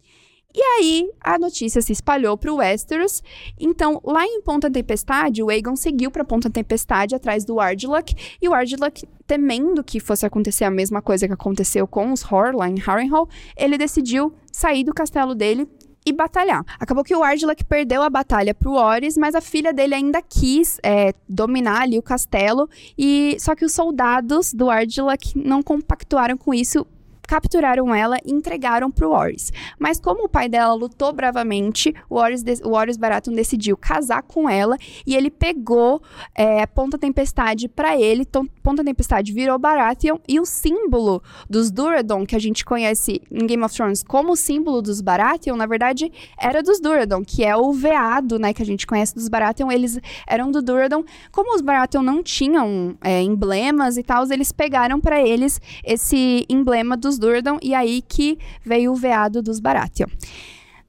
E 0.59 0.61
aí 0.61 1.09
a 1.21 1.39
notícia 1.39 1.81
se 1.81 1.93
espalhou 1.93 2.37
para 2.37 2.53
o 2.53 2.57
Westeros. 2.57 3.23
Então, 3.61 4.01
lá 4.05 4.27
em 4.27 4.43
Ponta 4.43 4.69
Tempestade, 4.69 5.41
o 5.41 5.51
Aegon 5.51 5.77
seguiu 5.77 6.11
para 6.11 6.25
Ponta 6.25 6.51
Tempestade 6.51 7.15
atrás 7.15 7.45
do 7.45 7.61
Ardilak, 7.61 8.13
e 8.43 8.49
o 8.49 8.53
Ardilak, 8.53 9.07
temendo 9.25 9.85
que 9.85 10.01
fosse 10.01 10.27
acontecer 10.27 10.65
a 10.65 10.71
mesma 10.71 11.01
coisa 11.01 11.29
que 11.29 11.33
aconteceu 11.33 11.87
com 11.87 12.13
os 12.13 12.25
Hor 12.25 12.57
lá 12.57 12.69
em 12.69 12.75
Harrenhal, 12.75 13.29
ele 13.57 13.79
decidiu 13.79 14.35
sair 14.51 14.83
do 14.83 14.93
castelo 14.93 15.33
dele 15.33 15.69
e 16.05 16.13
batalhar. 16.13 16.65
Acabou 16.81 17.05
que 17.05 17.15
o 17.15 17.23
Ardilak 17.23 17.65
perdeu 17.65 18.03
a 18.03 18.11
batalha 18.11 18.53
pro 18.53 18.73
Oris, 18.73 19.17
mas 19.17 19.37
a 19.37 19.41
filha 19.41 19.73
dele 19.73 19.95
ainda 19.95 20.21
quis 20.21 20.81
é, 20.83 21.15
dominar 21.29 21.83
ali 21.83 21.97
o 22.01 22.03
castelo, 22.03 22.69
e 22.99 23.37
só 23.39 23.55
que 23.55 23.65
os 23.65 23.73
soldados 23.73 24.53
do 24.53 24.69
Ardilak 24.69 25.39
não 25.39 25.63
compactuaram 25.63 26.37
com 26.37 26.53
isso 26.53 26.85
capturaram 27.29 27.95
ela 27.95 28.17
e 28.25 28.33
entregaram 28.33 28.91
pro 28.91 29.11
Warris. 29.11 29.53
Mas 29.79 30.01
como 30.01 30.25
o 30.25 30.29
pai 30.29 30.49
dela 30.49 30.73
lutou 30.73 31.13
bravamente, 31.13 31.95
o 32.09 32.17
Warris, 32.17 32.43
o 32.65 32.71
Warris 32.71 32.97
Baratheon 32.97 33.35
decidiu 33.35 33.77
casar 33.77 34.23
com 34.23 34.49
ela 34.49 34.79
e 35.07 35.15
ele 35.15 35.31
pegou 35.31 36.03
é, 36.35 36.67
Ponta 36.67 36.97
Tempestade 36.97 37.69
para 37.69 38.01
ele. 38.01 38.23
Então, 38.23 38.47
Ponta 38.63 38.83
Tempestade 38.83 39.31
virou 39.33 39.59
Baratheon 39.59 40.17
e 40.27 40.41
o 40.41 40.47
símbolo 40.47 41.23
dos 41.49 41.71
Duradon, 41.71 42.25
que 42.25 42.35
a 42.35 42.39
gente 42.39 42.65
conhece 42.65 43.21
em 43.31 43.47
Game 43.47 43.63
of 43.63 43.75
Thrones 43.75 44.03
como 44.03 44.35
símbolo 44.35 44.81
dos 44.81 45.03
Baratheon, 45.03 45.57
na 45.57 45.67
verdade, 45.67 46.11
era 46.41 46.63
dos 46.63 46.81
Duradon, 46.81 47.23
que 47.23 47.45
é 47.45 47.55
o 47.55 47.73
veado, 47.75 48.39
né, 48.39 48.55
que 48.55 48.63
a 48.63 48.67
gente 48.67 48.87
conhece 48.87 49.15
dos 49.15 49.29
Baratheon. 49.29 49.71
Eles 49.71 50.01
eram 50.27 50.51
do 50.51 50.63
Duradon. 50.63 51.05
Como 51.31 51.55
os 51.55 51.61
Baratheon 51.61 52.03
não 52.03 52.23
tinham 52.23 52.97
é, 53.03 53.21
emblemas 53.23 53.99
e 53.99 54.03
tal, 54.03 54.25
eles 54.31 54.51
pegaram 54.51 54.99
para 54.99 55.21
eles 55.21 55.61
esse 55.85 56.47
emblema 56.49 56.97
dos 56.97 57.18
Durdan, 57.19 57.59
e 57.63 57.75
aí 57.75 58.03
que 58.03 58.39
veio 58.65 58.93
o 58.93 58.97
veado 58.97 59.43
dos 59.43 59.61
Baratheon. 59.61 60.09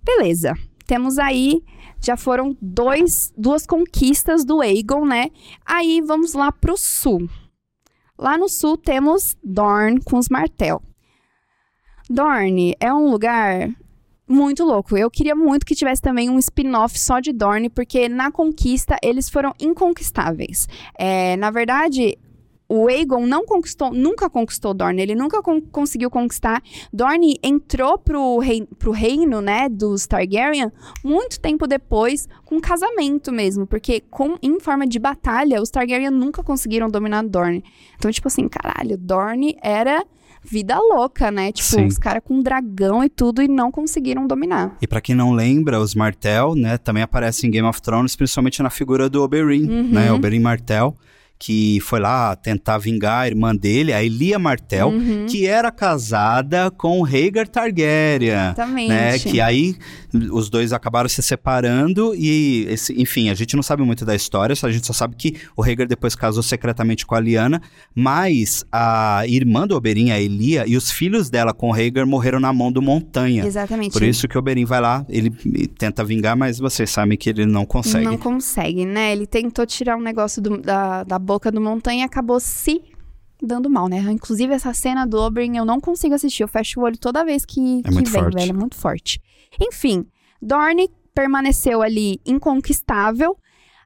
Beleza, 0.04 0.54
temos 0.88 1.18
aí, 1.18 1.64
já 2.02 2.16
foram 2.16 2.56
dois, 2.62 3.34
duas 3.38 3.66
conquistas 3.66 4.46
do 4.46 4.62
Aegon, 4.62 5.06
né? 5.06 5.30
Aí 5.66 6.02
vamos 6.02 6.34
lá 6.34 6.52
pro 6.52 6.78
sul. 6.78 7.30
Lá 8.18 8.38
no 8.38 8.50
sul 8.50 8.78
temos 8.78 9.38
Dorne 9.44 10.02
com 10.04 10.18
os 10.18 10.30
Martel. 10.30 10.82
Dorne 12.10 12.76
é 12.80 12.94
um 12.94 13.10
lugar 13.10 13.70
muito 14.28 14.64
louco. 14.64 14.96
Eu 14.96 15.10
queria 15.10 15.36
muito 15.36 15.66
que 15.66 15.76
tivesse 15.76 16.02
também 16.02 16.30
um 16.30 16.38
spin-off 16.38 17.00
só 17.00 17.20
de 17.20 17.34
Dorne, 17.34 17.70
porque 17.70 18.08
na 18.08 18.32
conquista 18.32 18.98
eles 19.04 19.30
foram 19.30 19.54
inconquistáveis. 19.60 20.68
É, 20.98 21.36
na 21.38 21.50
verdade, 21.50 22.18
o 22.70 22.88
Aegon 22.88 23.26
não 23.26 23.46
conquistou, 23.46 23.92
nunca 23.92 24.30
conquistou 24.30 24.76
Dorne, 24.76 25.02
ele 25.02 25.16
nunca 25.16 25.42
con 25.42 25.60
conseguiu 25.60 26.12
conquistar. 26.12 26.62
Dorne 26.94 27.40
entrou 27.42 27.98
pro, 27.98 28.38
rei, 28.38 28.68
pro 28.78 28.92
reino, 28.92 29.42
né, 29.42 29.68
dos 29.68 30.06
Targaryen 30.06 30.72
muito 31.04 31.40
tempo 31.40 31.66
depois, 31.66 32.28
com 32.46 32.62
casamento 32.62 33.32
mesmo, 33.32 33.66
porque 33.66 34.04
com, 34.12 34.38
em 34.42 34.60
forma 34.60 34.86
de 34.86 35.00
batalha, 35.00 35.60
os 35.60 35.72
Targaryen 35.72 36.12
nunca 36.12 36.44
conseguiram 36.44 36.90
dominar 36.90 37.24
Dorne. 37.24 37.64
Então, 37.98 38.12
tipo 38.12 38.28
assim, 38.28 38.48
caralho, 38.48 38.96
Dorne 38.98 39.58
era 39.64 40.06
vida 40.44 40.78
louca, 40.80 41.32
né? 41.32 41.52
Tipo, 41.52 41.70
Sim. 41.70 41.86
os 41.88 41.98
caras 41.98 42.22
com 42.24 42.40
dragão 42.40 43.04
e 43.04 43.10
tudo 43.10 43.42
e 43.42 43.48
não 43.48 43.72
conseguiram 43.72 44.28
dominar. 44.28 44.78
E 44.82 44.88
para 44.88 45.02
quem 45.02 45.16
não 45.16 45.32
lembra, 45.32 45.80
os 45.80 45.96
Martel, 45.96 46.54
né, 46.56 46.78
também 46.78 47.02
aparecem 47.02 47.48
em 47.48 47.52
Game 47.52 47.68
of 47.68 47.82
Thrones, 47.82 48.16
principalmente 48.16 48.62
na 48.62 48.70
figura 48.70 49.10
do 49.10 49.24
Oberyn, 49.24 49.68
uhum. 49.68 49.90
né? 49.90 50.12
Oberyn 50.12 50.40
Martel 50.40 50.96
que 51.42 51.80
foi 51.82 52.02
lá 52.02 52.36
tentar 52.36 52.78
vingar 52.78 53.22
a 53.22 53.28
irmã 53.28 53.56
dele, 53.56 53.94
a 53.94 54.04
Elia 54.04 54.38
Martell, 54.38 54.90
Uhum. 54.90 55.26
que 55.26 55.46
era 55.48 55.72
casada 55.72 56.70
com 56.70 57.00
o 57.00 57.02
Rhaegar 57.04 57.48
Targaryen. 57.48 58.30
Exatamente. 58.52 58.90
Né, 58.90 59.18
que 59.20 59.40
aí 59.40 59.76
os 60.32 60.50
dois 60.50 60.74
acabaram 60.74 61.08
se 61.08 61.22
separando 61.22 62.14
e, 62.14 62.66
esse- 62.70 62.94
enfim, 63.02 63.30
a 63.30 63.34
gente 63.34 63.56
não 63.56 63.64
sabe 63.64 63.84
muito 63.84 64.04
da 64.04 64.14
história, 64.14 64.54
só- 64.56 64.68
a 64.68 64.72
gente 64.72 64.86
só 64.86 64.92
sabe 64.92 65.16
que 65.16 65.36
o 65.56 65.62
Rhaegar 65.62 65.88
depois 65.88 66.14
casou 66.14 66.44
secretamente 66.44 67.06
com 67.06 67.16
a 67.16 67.20
Lyanna, 67.22 67.62
mas 67.96 68.66
a 68.72 69.24
irmã 69.28 69.66
do 69.68 69.76
Oberyn, 69.76 70.12
a 70.12 70.20
Elia, 70.20 70.66
e 70.68 70.76
os 70.76 70.92
filhos 70.92 71.30
dela 71.30 71.54
com 71.54 71.70
o 71.70 71.72
Rhaegar 71.72 72.06
morreram 72.06 72.40
na 72.40 72.52
mão 72.52 72.72
do 72.72 72.82
Montanha. 72.82 73.46
Exatamente. 73.46 73.94
Por 73.94 74.04
isso 74.04 74.28
que 74.28 74.36
o 74.36 74.40
Oberyn 74.40 74.66
vai 74.66 74.82
lá, 74.82 75.06
ele 75.08 75.30
tenta 75.78 76.04
vingar, 76.04 76.36
mas 76.36 76.60
vocês 76.60 76.90
sabem 76.90 77.18
que 77.18 77.30
ele 77.30 77.46
não 77.46 77.66
consegue. 77.66 78.04
Não 78.04 78.18
consegue, 78.18 78.86
né? 78.86 79.12
Ele 79.14 79.26
tentou 79.28 79.66
tirar 79.66 79.96
um 79.96 80.02
negócio 80.02 80.42
do- 80.42 80.58
da, 80.58 81.04
da 81.04 81.20
boca 81.30 81.52
do 81.52 81.62
Montanha 81.62 82.06
acabou 82.06 82.40
se 82.40 82.82
dando 83.40 83.70
mal, 83.70 83.88
né? 83.88 84.00
Inclusive, 84.12 84.52
essa 84.52 84.74
cena 84.74 85.06
do 85.06 85.18
Oberyn 85.22 85.58
eu 85.58 85.64
não 85.64 85.80
consigo 85.80 86.16
assistir. 86.16 86.42
Eu 86.42 86.48
fecho 86.48 86.80
o 86.80 86.84
olho 86.84 86.98
toda 86.98 87.24
vez 87.24 87.46
que, 87.46 87.82
É 87.86 87.90
que 87.90 88.04
vem, 88.04 88.06
forte. 88.06 88.34
velho. 88.36 88.50
É 88.50 88.54
muito 88.54 88.76
forte. 88.76 89.22
Enfim, 89.62 90.06
Dorne 90.42 90.90
permaneceu 91.14 91.84
ali 91.84 92.20
inconquistável. 92.26 93.38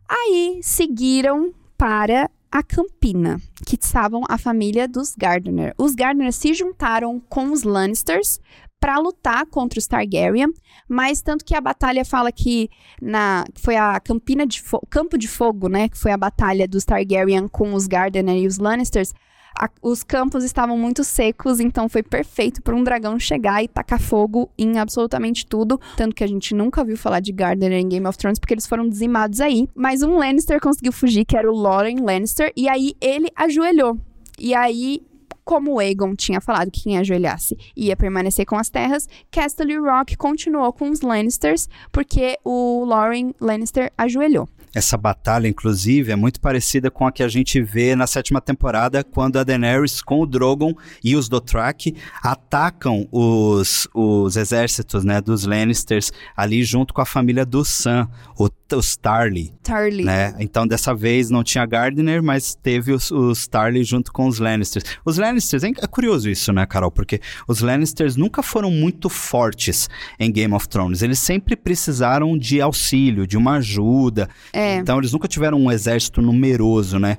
Aí 0.10 0.60
seguiram 0.62 1.54
para 1.78 2.30
a 2.50 2.64
Campina, 2.64 3.42
que 3.66 3.76
estavam 3.76 4.22
a 4.30 4.38
família 4.38 4.88
dos 4.88 5.14
Gardener. 5.16 5.74
Os 5.78 5.96
Gardener 5.96 6.32
se 6.32 6.54
juntaram 6.54 7.20
com 7.28 7.52
os 7.52 7.64
Lannisters 7.64 8.40
para 8.84 8.98
lutar 9.00 9.46
contra 9.46 9.80
os 9.80 9.88
Targaryen, 9.88 10.48
mas 10.90 11.22
tanto 11.22 11.46
que 11.46 11.56
a 11.56 11.62
batalha 11.62 12.04
fala 12.04 12.34
que 12.34 12.70
na 13.02 13.46
foi 13.56 13.78
a 13.78 13.98
Campina 13.98 14.46
de 14.46 14.62
Fo- 14.62 14.82
Campo 14.90 15.18
de 15.18 15.25
Fogo, 15.30 15.70
né, 15.70 15.88
que 15.88 15.98
foi 15.98 16.12
a 16.12 16.18
batalha 16.18 16.68
dos 16.68 16.84
Targaryen 16.84 17.48
com 17.48 17.74
os 17.74 17.88
Gardener 17.88 18.36
e 18.36 18.46
os 18.46 18.58
Lannisters. 18.58 19.13
a- 19.58 19.70
os 19.84 20.04
campos 20.04 20.44
estavam 20.44 20.75
muito 20.78 21.02
secos, 21.04 21.60
então 21.62 21.88
foi 21.88 22.02
perfeito 22.04 22.60
para 22.62 22.75
um 22.75 22.84
dragão 22.84 23.18
chegar 23.20 23.63
e 23.63 23.68
tacar 23.68 24.02
fogo 24.02 24.50
em 24.58 24.80
absolutamente 24.80 25.46
tudo. 25.46 25.80
Tanto 25.96 26.16
que 26.16 26.24
a 26.24 26.28
gente 26.28 26.56
nunca 26.56 26.84
viu 26.84 26.98
falar 26.98 27.20
de 27.22 27.32
Gardener 27.32 27.80
em 27.80 27.88
Game 27.88 28.08
of 28.08 28.18
Thrones, 28.18 28.40
porque 28.40 28.54
eles 28.56 28.66
foram 28.66 28.90
dizimados 28.90 29.40
aí. 29.40 29.70
Mas 29.75 30.02
um 30.02 30.18
Lannister 30.18 30.60
conseguiu 30.60 30.92
fugir, 30.92 31.24
que 31.24 31.38
era 31.38 31.50
o 31.50 31.56
Loren 31.56 31.98
Lannister, 32.02 32.52
e 32.58 32.68
aí 32.68 32.96
ele 33.00 33.30
ajoelhou. 33.36 33.96
E 34.40 34.56
aí 34.56 35.02
como 35.44 35.80
Aegon 35.80 36.16
tinha 36.16 36.42
falado 36.42 36.72
que 36.72 36.84
quem 36.84 36.98
ajoelhasse 36.98 37.58
ia 37.76 37.96
permanecer 37.96 38.46
com 38.46 38.58
as 38.58 38.70
terras, 38.70 39.08
Castle 39.32 39.80
Rock 39.80 40.16
continuou 40.16 40.72
com 40.74 40.90
os 40.90 41.02
Lannisters, 41.02 41.68
porque 41.92 42.38
o 42.44 42.84
Loren 42.86 43.34
Lannister 43.40 43.92
ajoelhou. 43.98 44.48
Essa 44.76 44.98
batalha, 44.98 45.48
inclusive, 45.48 46.12
é 46.12 46.16
muito 46.16 46.42
parecida 46.42 46.90
com 46.90 47.06
a 47.06 47.12
que 47.12 47.22
a 47.22 47.28
gente 47.28 47.62
vê 47.62 47.96
na 47.96 48.08
sétima 48.08 48.42
temporada, 48.42 49.04
quando 49.04 49.38
a 49.38 49.44
Daenerys 49.44 50.02
com 50.02 50.20
o 50.20 50.26
Drogon 50.26 50.74
e 51.04 51.16
os 51.16 51.30
Dothraki 51.30 51.96
atacam 52.24 53.08
os, 53.12 53.88
os 53.94 54.36
exércitos 54.36 55.04
né, 55.04 55.22
dos 55.22 55.46
Lannisters 55.46 56.12
ali 56.36 56.64
junto 56.64 56.92
com 56.92 57.02
a 57.02 57.06
família 57.06 57.46
do 57.46 57.64
Sam, 57.64 58.10
o, 58.36 58.50
os 58.75 58.96
Tarly. 58.96 59.53
Tarly. 59.63 60.03
Né? 60.03 60.36
Então, 60.39 60.65
dessa 60.68 60.94
vez 60.94 61.30
não 61.30 61.44
tinha 61.44 61.65
Gardner, 61.65 62.22
mas 62.22 62.56
teve 62.56 62.92
os, 62.92 63.12
os 63.12 63.48
Tarly 63.48 63.84
junto 63.84 64.12
com 64.12 64.27
os 64.27 64.39
Lannisters. 64.39 64.84
Os 65.06 65.18
Lannisters, 65.18 65.63
é 65.63 65.72
é 65.82 65.88
curioso 65.88 66.30
isso, 66.30 66.53
né, 66.53 66.65
Carol? 66.65 66.92
Porque 66.92 67.20
os 67.48 67.62
Lannisters 67.62 68.15
nunca 68.15 68.42
foram 68.42 68.72
muito 68.72 69.10
fortes 69.10 69.89
em 70.20 70.32
Game 70.32 70.53
of 70.53 70.68
Thrones. 70.68 71.01
Eles 71.01 71.20
sempre 71.20 71.56
precisaram 71.56 72.38
de 72.38 72.62
auxílio, 72.62 73.27
de 73.27 73.38
uma 73.38 73.58
ajuda. 73.58 74.30
É. 74.51 74.75
Então, 74.75 74.98
eles 74.98 75.12
nunca 75.12 75.27
tiveram 75.27 75.60
um 75.60 75.72
exército 75.72 76.22
numeroso, 76.22 77.00
né? 77.00 77.18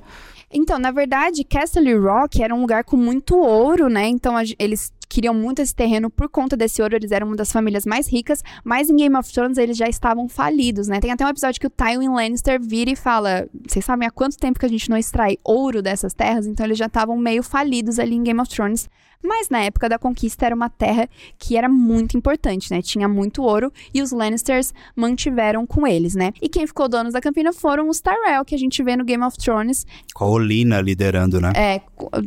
Então, 0.51 0.79
na 0.79 0.91
verdade, 0.91 1.43
Castle 1.43 1.99
Rock 1.99 2.41
era 2.41 2.55
um 2.55 2.61
lugar 2.61 2.83
com 2.85 2.95
muito 2.95 3.35
ouro, 3.37 3.89
né? 3.89 4.07
Então, 4.07 4.37
a 4.37 4.43
eles 4.57 4.93
queriam 5.07 5.33
muito 5.33 5.61
esse 5.61 5.73
terreno 5.75 6.09
por 6.09 6.29
conta 6.29 6.55
desse 6.57 6.81
ouro, 6.81 6.95
eles 6.95 7.11
eram 7.11 7.27
uma 7.27 7.35
das 7.35 7.51
famílias 7.51 7.85
mais 7.85 8.07
ricas, 8.07 8.41
mas 8.63 8.89
em 8.89 8.95
Game 8.95 9.15
of 9.15 9.31
Thrones 9.31 9.57
eles 9.57 9.77
já 9.77 9.87
estavam 9.87 10.27
falidos, 10.27 10.87
né? 10.87 10.99
Tem 10.99 11.11
até 11.11 11.25
um 11.25 11.29
episódio 11.29 11.59
que 11.59 11.67
o 11.67 11.69
Tywin 11.69 12.09
Lannister 12.09 12.59
vira 12.61 12.89
e 12.91 12.95
fala: 12.95 13.47
Vocês 13.67 13.83
sabem 13.85 14.07
há 14.07 14.11
quanto 14.11 14.37
tempo 14.37 14.59
que 14.59 14.65
a 14.65 14.69
gente 14.69 14.89
não 14.89 14.97
extrai 14.97 15.37
ouro 15.43 15.81
dessas 15.81 16.13
terras? 16.13 16.45
Então, 16.47 16.65
eles 16.65 16.77
já 16.77 16.85
estavam 16.87 17.17
meio 17.17 17.43
falidos 17.43 17.99
ali 17.99 18.15
em 18.15 18.23
Game 18.23 18.39
of 18.39 18.49
Thrones. 18.49 18.89
Mas 19.23 19.49
na 19.49 19.59
época 19.61 19.89
da 19.89 19.97
conquista 19.97 20.45
era 20.45 20.53
uma 20.53 20.69
terra 20.69 21.09
que 21.39 21.57
era 21.57 21.67
muito 21.67 22.15
importante, 22.15 22.69
né? 22.69 22.79
Tinha 22.79 23.07
muito 23.07 23.41
ouro 23.41 23.71
e 23.91 23.99
os 24.03 24.11
Lannisters 24.11 24.71
mantiveram 24.95 25.65
com 25.65 25.87
eles, 25.87 26.13
né? 26.15 26.31
E 26.39 26.47
quem 26.47 26.65
ficou 26.67 26.87
donos 26.87 27.13
da 27.13 27.21
Campina 27.21 27.51
foram 27.51 27.89
os 27.89 27.99
Tyrell, 28.01 28.45
que 28.45 28.53
a 28.53 28.57
gente 28.57 28.83
vê 28.83 28.95
no 28.95 29.03
Game 29.03 29.23
of 29.23 29.35
Thrones, 29.37 29.85
Com 30.13 30.25
a 30.25 30.27
Olina 30.27 30.79
liderando, 30.79 31.41
né? 31.41 31.51
é, 31.55 31.81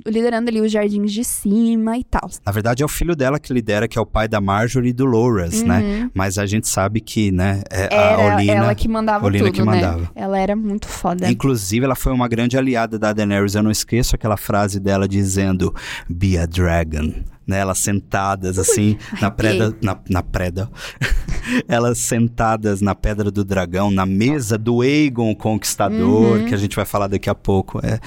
liderando 0.06 0.50
ali 0.50 0.60
os 0.60 0.72
jardins 0.72 1.12
de 1.12 1.22
cima 1.24 1.96
e 1.96 2.02
tal. 2.04 2.28
Na 2.44 2.52
verdade, 2.52 2.67
é 2.82 2.84
o 2.84 2.88
filho 2.88 3.14
dela 3.16 3.38
que 3.38 3.52
lidera, 3.52 3.86
que 3.88 3.98
é 3.98 4.00
o 4.00 4.06
pai 4.06 4.28
da 4.28 4.40
Marjorie 4.40 4.90
e 4.90 4.92
do 4.92 5.04
Loras, 5.04 5.62
né? 5.62 6.10
Mas 6.14 6.38
a 6.38 6.46
gente 6.46 6.68
sabe 6.68 7.00
que, 7.00 7.30
né, 7.32 7.62
é 7.70 7.88
a 7.94 8.18
Uhum. 8.18 8.34
Olina... 8.34 8.52
ela 8.52 8.74
que 8.74 8.88
mandava 8.88 9.26
Olina 9.26 9.44
tudo, 9.44 9.54
que 9.54 9.60
né? 9.60 9.66
mandava. 9.66 10.10
Ela 10.14 10.38
era 10.38 10.54
muito 10.56 10.86
foda. 10.88 11.30
Inclusive, 11.30 11.84
ela 11.84 11.94
foi 11.94 12.12
uma 12.12 12.28
grande 12.28 12.56
aliada 12.58 12.98
da 12.98 13.12
Daenerys. 13.12 13.54
Eu 13.54 13.62
não 13.62 13.70
esqueço 13.70 14.14
aquela 14.14 14.36
frase 14.36 14.78
dela 14.80 15.08
dizendo 15.08 15.74
Be 16.08 16.38
a 16.38 16.46
dragon. 16.46 17.12
Né, 17.46 17.58
elas 17.60 17.78
sentadas 17.78 18.58
assim 18.58 18.98
na 19.22 19.30
preda, 19.30 19.74
na, 19.80 19.96
na 20.10 20.22
preda. 20.22 20.68
elas 21.66 21.96
sentadas 21.98 22.80
na 22.82 22.94
pedra 22.94 23.30
do 23.30 23.42
dragão, 23.42 23.90
na 23.90 24.04
mesa 24.04 24.58
do 24.58 24.82
Aegon 24.82 25.30
o 25.30 25.36
Conquistador, 25.36 26.38
Uhum. 26.38 26.44
que 26.44 26.54
a 26.54 26.58
gente 26.58 26.76
vai 26.76 26.84
falar 26.84 27.06
daqui 27.06 27.30
a 27.30 27.34
pouco. 27.34 27.80
É 27.82 27.98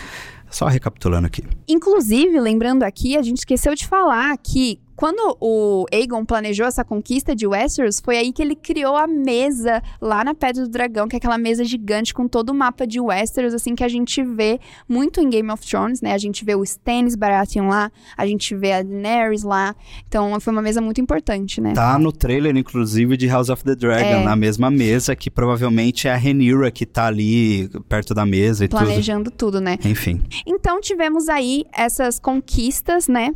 só 0.51 0.67
recapitulando 0.67 1.25
aqui. 1.25 1.43
Inclusive, 1.67 2.39
lembrando 2.39 2.83
aqui, 2.83 3.17
a 3.17 3.21
gente 3.21 3.37
esqueceu 3.37 3.73
de 3.73 3.87
falar 3.87 4.37
que 4.37 4.79
quando 5.01 5.35
o 5.41 5.87
Aegon 5.91 6.23
planejou 6.23 6.67
essa 6.67 6.85
conquista 6.85 7.35
de 7.35 7.47
Westeros, 7.47 7.99
foi 7.99 8.17
aí 8.17 8.31
que 8.31 8.39
ele 8.39 8.55
criou 8.55 8.95
a 8.95 9.07
mesa 9.07 9.81
lá 9.99 10.23
na 10.23 10.35
Pedra 10.35 10.61
do 10.61 10.69
Dragão, 10.69 11.07
que 11.07 11.15
é 11.15 11.17
aquela 11.17 11.39
mesa 11.39 11.65
gigante 11.65 12.13
com 12.13 12.27
todo 12.27 12.51
o 12.51 12.53
mapa 12.53 12.85
de 12.85 12.99
Westeros, 12.99 13.55
assim, 13.55 13.73
que 13.73 13.83
a 13.83 13.87
gente 13.87 14.23
vê 14.23 14.59
muito 14.87 15.19
em 15.19 15.27
Game 15.27 15.49
of 15.51 15.67
Thrones, 15.67 16.01
né? 16.01 16.13
A 16.13 16.19
gente 16.19 16.45
vê 16.45 16.53
o 16.53 16.63
Stannis 16.63 17.15
Baratheon 17.15 17.67
lá, 17.67 17.91
a 18.15 18.27
gente 18.27 18.53
vê 18.53 18.73
a 18.73 18.83
Daenerys 18.83 19.41
lá. 19.41 19.75
Então, 20.07 20.39
foi 20.39 20.53
uma 20.53 20.61
mesa 20.61 20.79
muito 20.79 21.01
importante, 21.01 21.59
né? 21.59 21.73
Tá 21.73 21.97
no 21.97 22.11
trailer, 22.11 22.55
inclusive, 22.55 23.17
de 23.17 23.25
House 23.27 23.49
of 23.49 23.63
the 23.63 23.73
Dragon, 23.73 24.21
É. 24.21 24.23
na 24.23 24.35
mesma 24.35 24.69
mesa, 24.69 25.15
que 25.15 25.31
provavelmente 25.31 26.07
é 26.07 26.11
a 26.11 26.15
Rhaenyra 26.15 26.69
que 26.69 26.85
tá 26.85 27.07
ali 27.07 27.67
perto 27.89 28.13
da 28.13 28.23
mesa 28.23 28.65
e 28.65 28.67
tudo. 28.67 28.83
Planejando 28.85 29.31
tudo, 29.31 29.59
né? 29.59 29.79
Enfim. 29.83 30.21
Então 30.45 30.79
tivemos 30.79 31.27
aí 31.27 31.65
essas 31.73 32.19
conquistas, 32.19 33.07
né? 33.07 33.33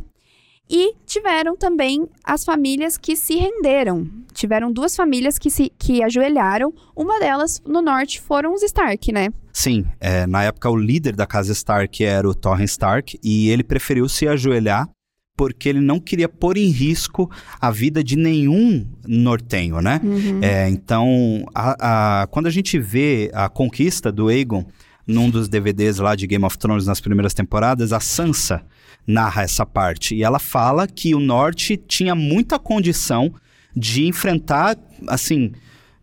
E 0.68 0.94
tiveram 1.06 1.56
também 1.56 2.08
as 2.24 2.44
famílias 2.44 2.96
que 2.98 3.14
se 3.16 3.36
renderam. 3.36 4.06
Tiveram 4.32 4.72
duas 4.72 4.96
famílias 4.96 5.38
que 5.38 5.48
se 5.50 5.72
que 5.78 6.02
ajoelharam. 6.02 6.72
Uma 6.94 7.18
delas 7.20 7.62
no 7.66 7.80
norte 7.80 8.20
foram 8.20 8.52
os 8.52 8.62
Stark, 8.62 9.12
né? 9.12 9.28
Sim, 9.52 9.86
é, 10.00 10.26
na 10.26 10.42
época 10.42 10.68
o 10.68 10.76
líder 10.76 11.14
da 11.14 11.26
casa 11.26 11.52
Stark 11.52 12.04
era 12.04 12.28
o 12.28 12.34
Torren 12.34 12.64
Stark 12.64 13.18
e 13.22 13.48
ele 13.48 13.62
preferiu 13.62 14.08
se 14.08 14.26
ajoelhar 14.26 14.88
porque 15.36 15.68
ele 15.68 15.80
não 15.80 16.00
queria 16.00 16.28
pôr 16.30 16.56
em 16.56 16.70
risco 16.70 17.30
a 17.60 17.70
vida 17.70 18.02
de 18.02 18.16
nenhum 18.16 18.86
nortenho, 19.06 19.80
né? 19.82 20.00
É, 20.42 20.68
então, 20.68 21.44
a- 21.54 22.22
a- 22.22 22.26
quando 22.28 22.46
a 22.46 22.50
gente 22.50 22.78
vê 22.78 23.30
a 23.34 23.46
conquista 23.48 24.10
do 24.10 24.28
Aegon 24.28 24.64
num 25.06 25.30
dos 25.30 25.48
DVDs 25.48 25.98
lá 25.98 26.16
de 26.16 26.26
Game 26.26 26.44
of 26.44 26.58
Thrones 26.58 26.86
nas 26.86 27.00
primeiras 27.00 27.32
temporadas, 27.32 27.92
a 27.92 28.00
Sansa 28.00 28.62
narra 29.06 29.42
essa 29.42 29.64
parte. 29.64 30.14
E 30.14 30.24
ela 30.24 30.38
fala 30.38 30.86
que 30.88 31.14
o 31.14 31.20
norte 31.20 31.76
tinha 31.76 32.14
muita 32.14 32.58
condição 32.58 33.32
de 33.74 34.06
enfrentar, 34.06 34.76
assim, 35.06 35.52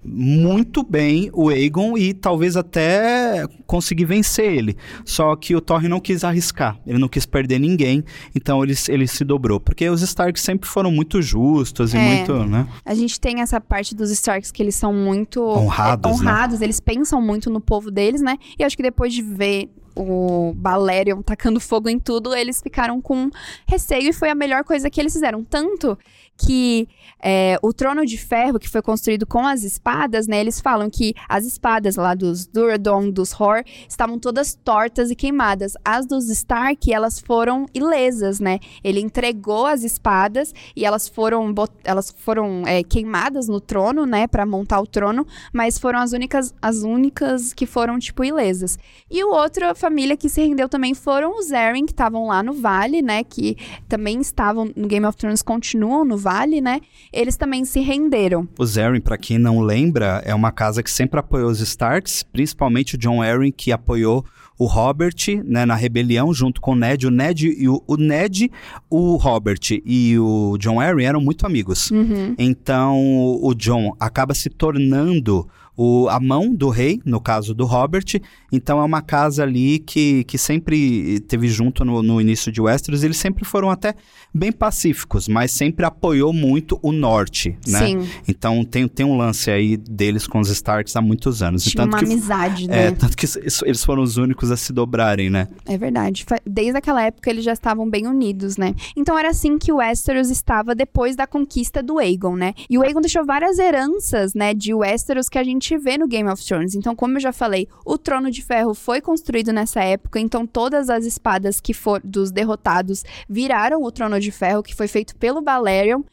muito 0.06 0.84
bem 0.84 1.30
o 1.34 1.50
Aegon 1.50 1.98
e 1.98 2.14
talvez 2.14 2.56
até 2.58 3.46
conseguir 3.66 4.06
vencer 4.06 4.52
ele. 4.52 4.78
Só 5.06 5.36
que 5.36 5.56
o 5.56 5.62
Torre 5.62 5.88
não 5.88 6.00
quis 6.00 6.24
arriscar, 6.24 6.78
ele 6.86 6.98
não 6.98 7.08
quis 7.08 7.26
perder 7.26 7.60
ninguém, 7.60 8.04
então 8.36 8.64
ele, 8.64 8.74
ele 8.90 9.08
se 9.08 9.24
dobrou. 9.24 9.60
Porque 9.60 9.90
os 9.90 10.02
Stark 10.02 10.40
sempre 10.40 10.68
foram 10.70 10.92
muito 10.92 11.22
justos 11.22 11.94
e 11.94 11.98
É. 11.98 12.16
muito, 12.16 12.34
né? 12.46 12.68
A 12.86 12.94
gente 12.94 13.20
tem 13.20 13.42
essa 13.42 13.60
parte 13.62 13.96
dos 13.96 14.12
Starks 14.12 14.52
que 14.52 14.62
eles 14.62 14.76
são 14.76 14.94
muito 14.94 15.42
Honrados, 15.44 16.20
é, 16.20 16.24
né? 16.24 16.32
honrados 16.32 16.62
eles 16.62 16.80
pensam 16.80 17.22
muito 17.22 17.50
no 17.50 17.62
povo 17.62 17.90
deles, 17.90 18.22
né? 18.22 18.38
E 18.58 18.64
acho 18.64 18.76
que 18.76 18.84
depois 18.84 19.14
de 19.14 19.22
ver 19.22 19.70
o 19.96 20.54
Balerion 20.56 21.22
tacando 21.22 21.60
fogo 21.60 21.88
em 21.88 22.00
tudo, 22.00 22.34
eles 22.36 22.60
ficaram 22.62 23.00
com 23.00 23.30
receio 23.68 24.10
e 24.10 24.14
foi 24.14 24.30
a 24.30 24.36
melhor 24.36 24.64
coisa 24.64 24.90
que 24.90 25.00
eles 25.00 25.14
fizeram. 25.14 25.44
Tanto 25.44 25.98
que 26.38 26.88
é, 27.24 27.58
o 27.62 27.72
trono 27.72 28.06
de 28.06 28.18
ferro, 28.18 28.60
que 28.60 28.70
foi 28.70 28.82
construído 28.82 29.26
com 29.26 29.48
as 29.48 29.64
espadas, 29.64 30.28
né? 30.28 30.40
Eles 30.40 30.60
falam 30.60 30.90
que 30.90 31.14
as 31.30 31.46
espadas 31.46 31.96
lá 31.96 32.14
dos 32.14 32.46
Duradon, 32.46 33.10
dos 33.10 33.40
Hor, 33.40 33.64
estavam 33.88 34.20
todas 34.20 34.54
tortas 34.54 35.10
e 35.10 35.16
queimadas. 35.16 35.74
As 35.86 36.06
dos 36.06 36.30
Stark, 36.30 36.92
elas 36.92 37.20
foram 37.20 37.66
ilesas, 37.74 38.40
né? 38.40 38.60
Ele 38.84 39.00
entregou 39.00 39.66
as 39.66 39.84
espadas 39.84 40.54
e 40.76 40.86
elas 40.86 41.08
foram, 41.08 41.54
elas 41.84 42.14
foram 42.18 42.64
é, 42.66 42.84
queimadas 42.84 43.48
no 43.48 43.62
trono, 43.62 44.06
né? 44.06 44.28
Para 44.28 44.46
montar 44.46 44.82
o 44.82 44.88
trono, 44.88 45.26
mas 45.54 45.78
foram 45.78 46.00
as 46.00 46.12
únicas, 46.12 46.54
as 46.62 46.84
únicas 46.84 47.54
que 47.54 47.66
foram, 47.66 47.98
tipo, 48.00 48.24
ilesas. 48.24 48.78
E 49.10 49.24
o 49.24 49.34
outra 49.34 49.74
família 49.74 50.18
que 50.18 50.28
se 50.28 50.42
rendeu 50.42 50.68
também 50.68 50.94
foram 50.94 51.38
os 51.38 51.52
Eren, 51.52 51.86
que 51.86 51.92
estavam 51.92 52.28
lá 52.28 52.44
no 52.44 52.54
vale, 52.54 53.02
né? 53.02 53.24
Que 53.24 53.56
também 53.88 54.20
estavam 54.20 54.70
no 54.76 54.88
Game 54.88 55.06
of 55.06 55.18
Thrones, 55.18 55.42
continuam 55.42 56.04
no 56.04 56.18
vale, 56.24 56.62
né? 56.62 56.80
Eles 57.12 57.36
também 57.36 57.66
se 57.66 57.82
renderam. 57.82 58.48
Os 58.58 58.78
Eren, 58.78 59.02
para 59.02 59.18
quem 59.18 59.38
não 59.38 59.60
lembra, 59.60 60.22
é 60.26 60.34
uma 60.34 60.52
casa 60.52 60.82
que 60.82 60.90
sempre 60.90 61.20
apoiou 61.20 61.50
os 61.50 61.60
Starks, 61.60 62.24
principalmente 62.24 62.96
o 62.96 62.98
John 62.98 63.24
Eren, 63.24 63.52
que 63.52 63.72
apoiou 63.72 64.26
o 64.58 64.66
Robert, 64.66 65.16
né, 65.46 65.66
na 65.66 65.76
rebelião, 65.76 66.34
junto 66.34 66.62
com 66.62 66.72
o 66.72 66.76
Ned. 66.76 67.08
O 67.08 67.12
Ned 67.12 67.48
e 67.48 67.68
o, 67.68 67.84
o 67.88 67.98
Ned, 67.98 68.52
o 68.90 69.16
Robert 69.16 69.60
e 69.86 70.18
o 70.18 70.58
John 70.60 70.80
Arryn 70.80 71.06
eram 71.06 71.22
muito 71.22 71.46
amigos. 71.46 71.92
Uhum. 71.92 72.36
Então, 72.38 72.98
o 73.42 73.54
John 73.56 73.96
acaba 74.00 74.34
se 74.34 74.50
tornando 74.50 75.48
o, 75.76 76.08
a 76.10 76.20
mão 76.20 76.54
do 76.54 76.70
rei, 76.70 77.02
no 77.06 77.20
caso 77.20 77.54
do 77.54 77.66
Robert. 77.66 78.06
Então 78.52 78.80
é 78.80 78.84
uma 78.84 79.02
casa 79.02 79.44
ali 79.44 79.80
que, 79.80 80.24
que 80.26 80.38
sempre 80.38 81.20
teve 81.22 81.48
junto 81.48 81.84
no, 81.84 82.04
no 82.04 82.22
início 82.22 82.52
de 82.52 82.62
Westeros. 82.62 83.04
Eles 83.04 83.18
sempre 83.18 83.44
foram 83.44 83.70
até 83.70 83.96
bem 84.34 84.52
pacíficos, 84.52 85.28
mas 85.28 85.52
sempre 85.52 85.86
apoiou 85.86 86.32
muito 86.32 86.80
o 86.82 86.92
norte, 86.92 87.58
né? 87.68 87.80
Sim. 87.80 88.10
Então 88.28 88.64
tem, 88.64 88.88
tem 88.88 89.06
um 89.06 89.18
lance 89.18 89.50
aí 89.50 89.78
deles 89.78 90.28
com 90.28 90.40
os 90.40 90.50
Starks 90.50 90.96
há 90.96 91.02
muitos 91.02 91.42
anos. 91.42 91.64
Tinha 91.64 91.86
uma 91.86 91.98
que, 91.98 92.06
amizade, 92.06 92.68
né? 92.68 92.88
É, 92.88 92.92
tanto 92.92 93.18
que 93.18 93.26
eles 93.66 93.84
foram 93.84 94.04
os 94.04 94.18
únicos 94.18 94.52
a 94.52 94.58
se 94.58 94.72
dobrarem, 94.72 95.30
né? 95.30 95.48
É 95.66 95.78
verdade. 95.78 96.26
Desde 96.46 96.78
aquela 96.78 97.02
época 97.02 97.30
eles 97.30 97.44
já 97.44 97.54
estavam 97.54 97.90
bem 97.90 98.08
unidos, 98.08 98.58
né? 98.58 98.76
Então 98.96 99.18
era 99.18 99.30
assim 99.30 99.58
que 99.58 99.72
o 99.72 99.78
Westeros 99.78 100.30
estava 100.30 100.76
depois 100.76 101.16
da 101.16 101.26
conquista 101.26 101.82
do 101.82 101.98
Aegon, 101.98 102.36
né? 102.36 102.54
E 102.70 102.78
o 102.78 102.84
Aegon 102.84 103.02
deixou 103.02 103.26
várias 103.26 103.58
heranças, 103.58 104.34
né, 104.34 104.54
de 104.54 104.74
Westeros 104.74 105.30
que 105.30 105.38
a 105.38 105.44
gente 105.44 105.63
gente 105.64 105.78
vê 105.78 105.98
no 105.98 106.08
Game 106.08 106.30
of 106.30 106.46
Thrones. 106.46 106.76
Então, 106.76 106.94
como 106.96 107.16
eu 107.16 107.22
já 107.22 107.32
falei, 107.32 107.68
o 107.86 107.98
Trono 107.98 108.30
de 108.30 108.44
Ferro 108.44 108.74
foi 108.74 109.00
construído 109.00 109.54
nessa 109.54 109.82
época, 109.82 110.20
então 110.20 110.46
todas 110.46 110.90
as 110.90 111.06
espadas 111.06 111.62
que 111.62 111.74
for 111.74 112.02
dos 112.04 112.32
derrotados 112.32 113.04
viraram 113.30 113.82
o 113.82 113.92
Trono 113.92 114.20
de 114.20 114.32
Ferro, 114.32 114.62
que 114.62 114.76
foi 114.76 114.88
feito 114.88 115.16
pelo 115.16 115.42
Balerion 115.42 116.04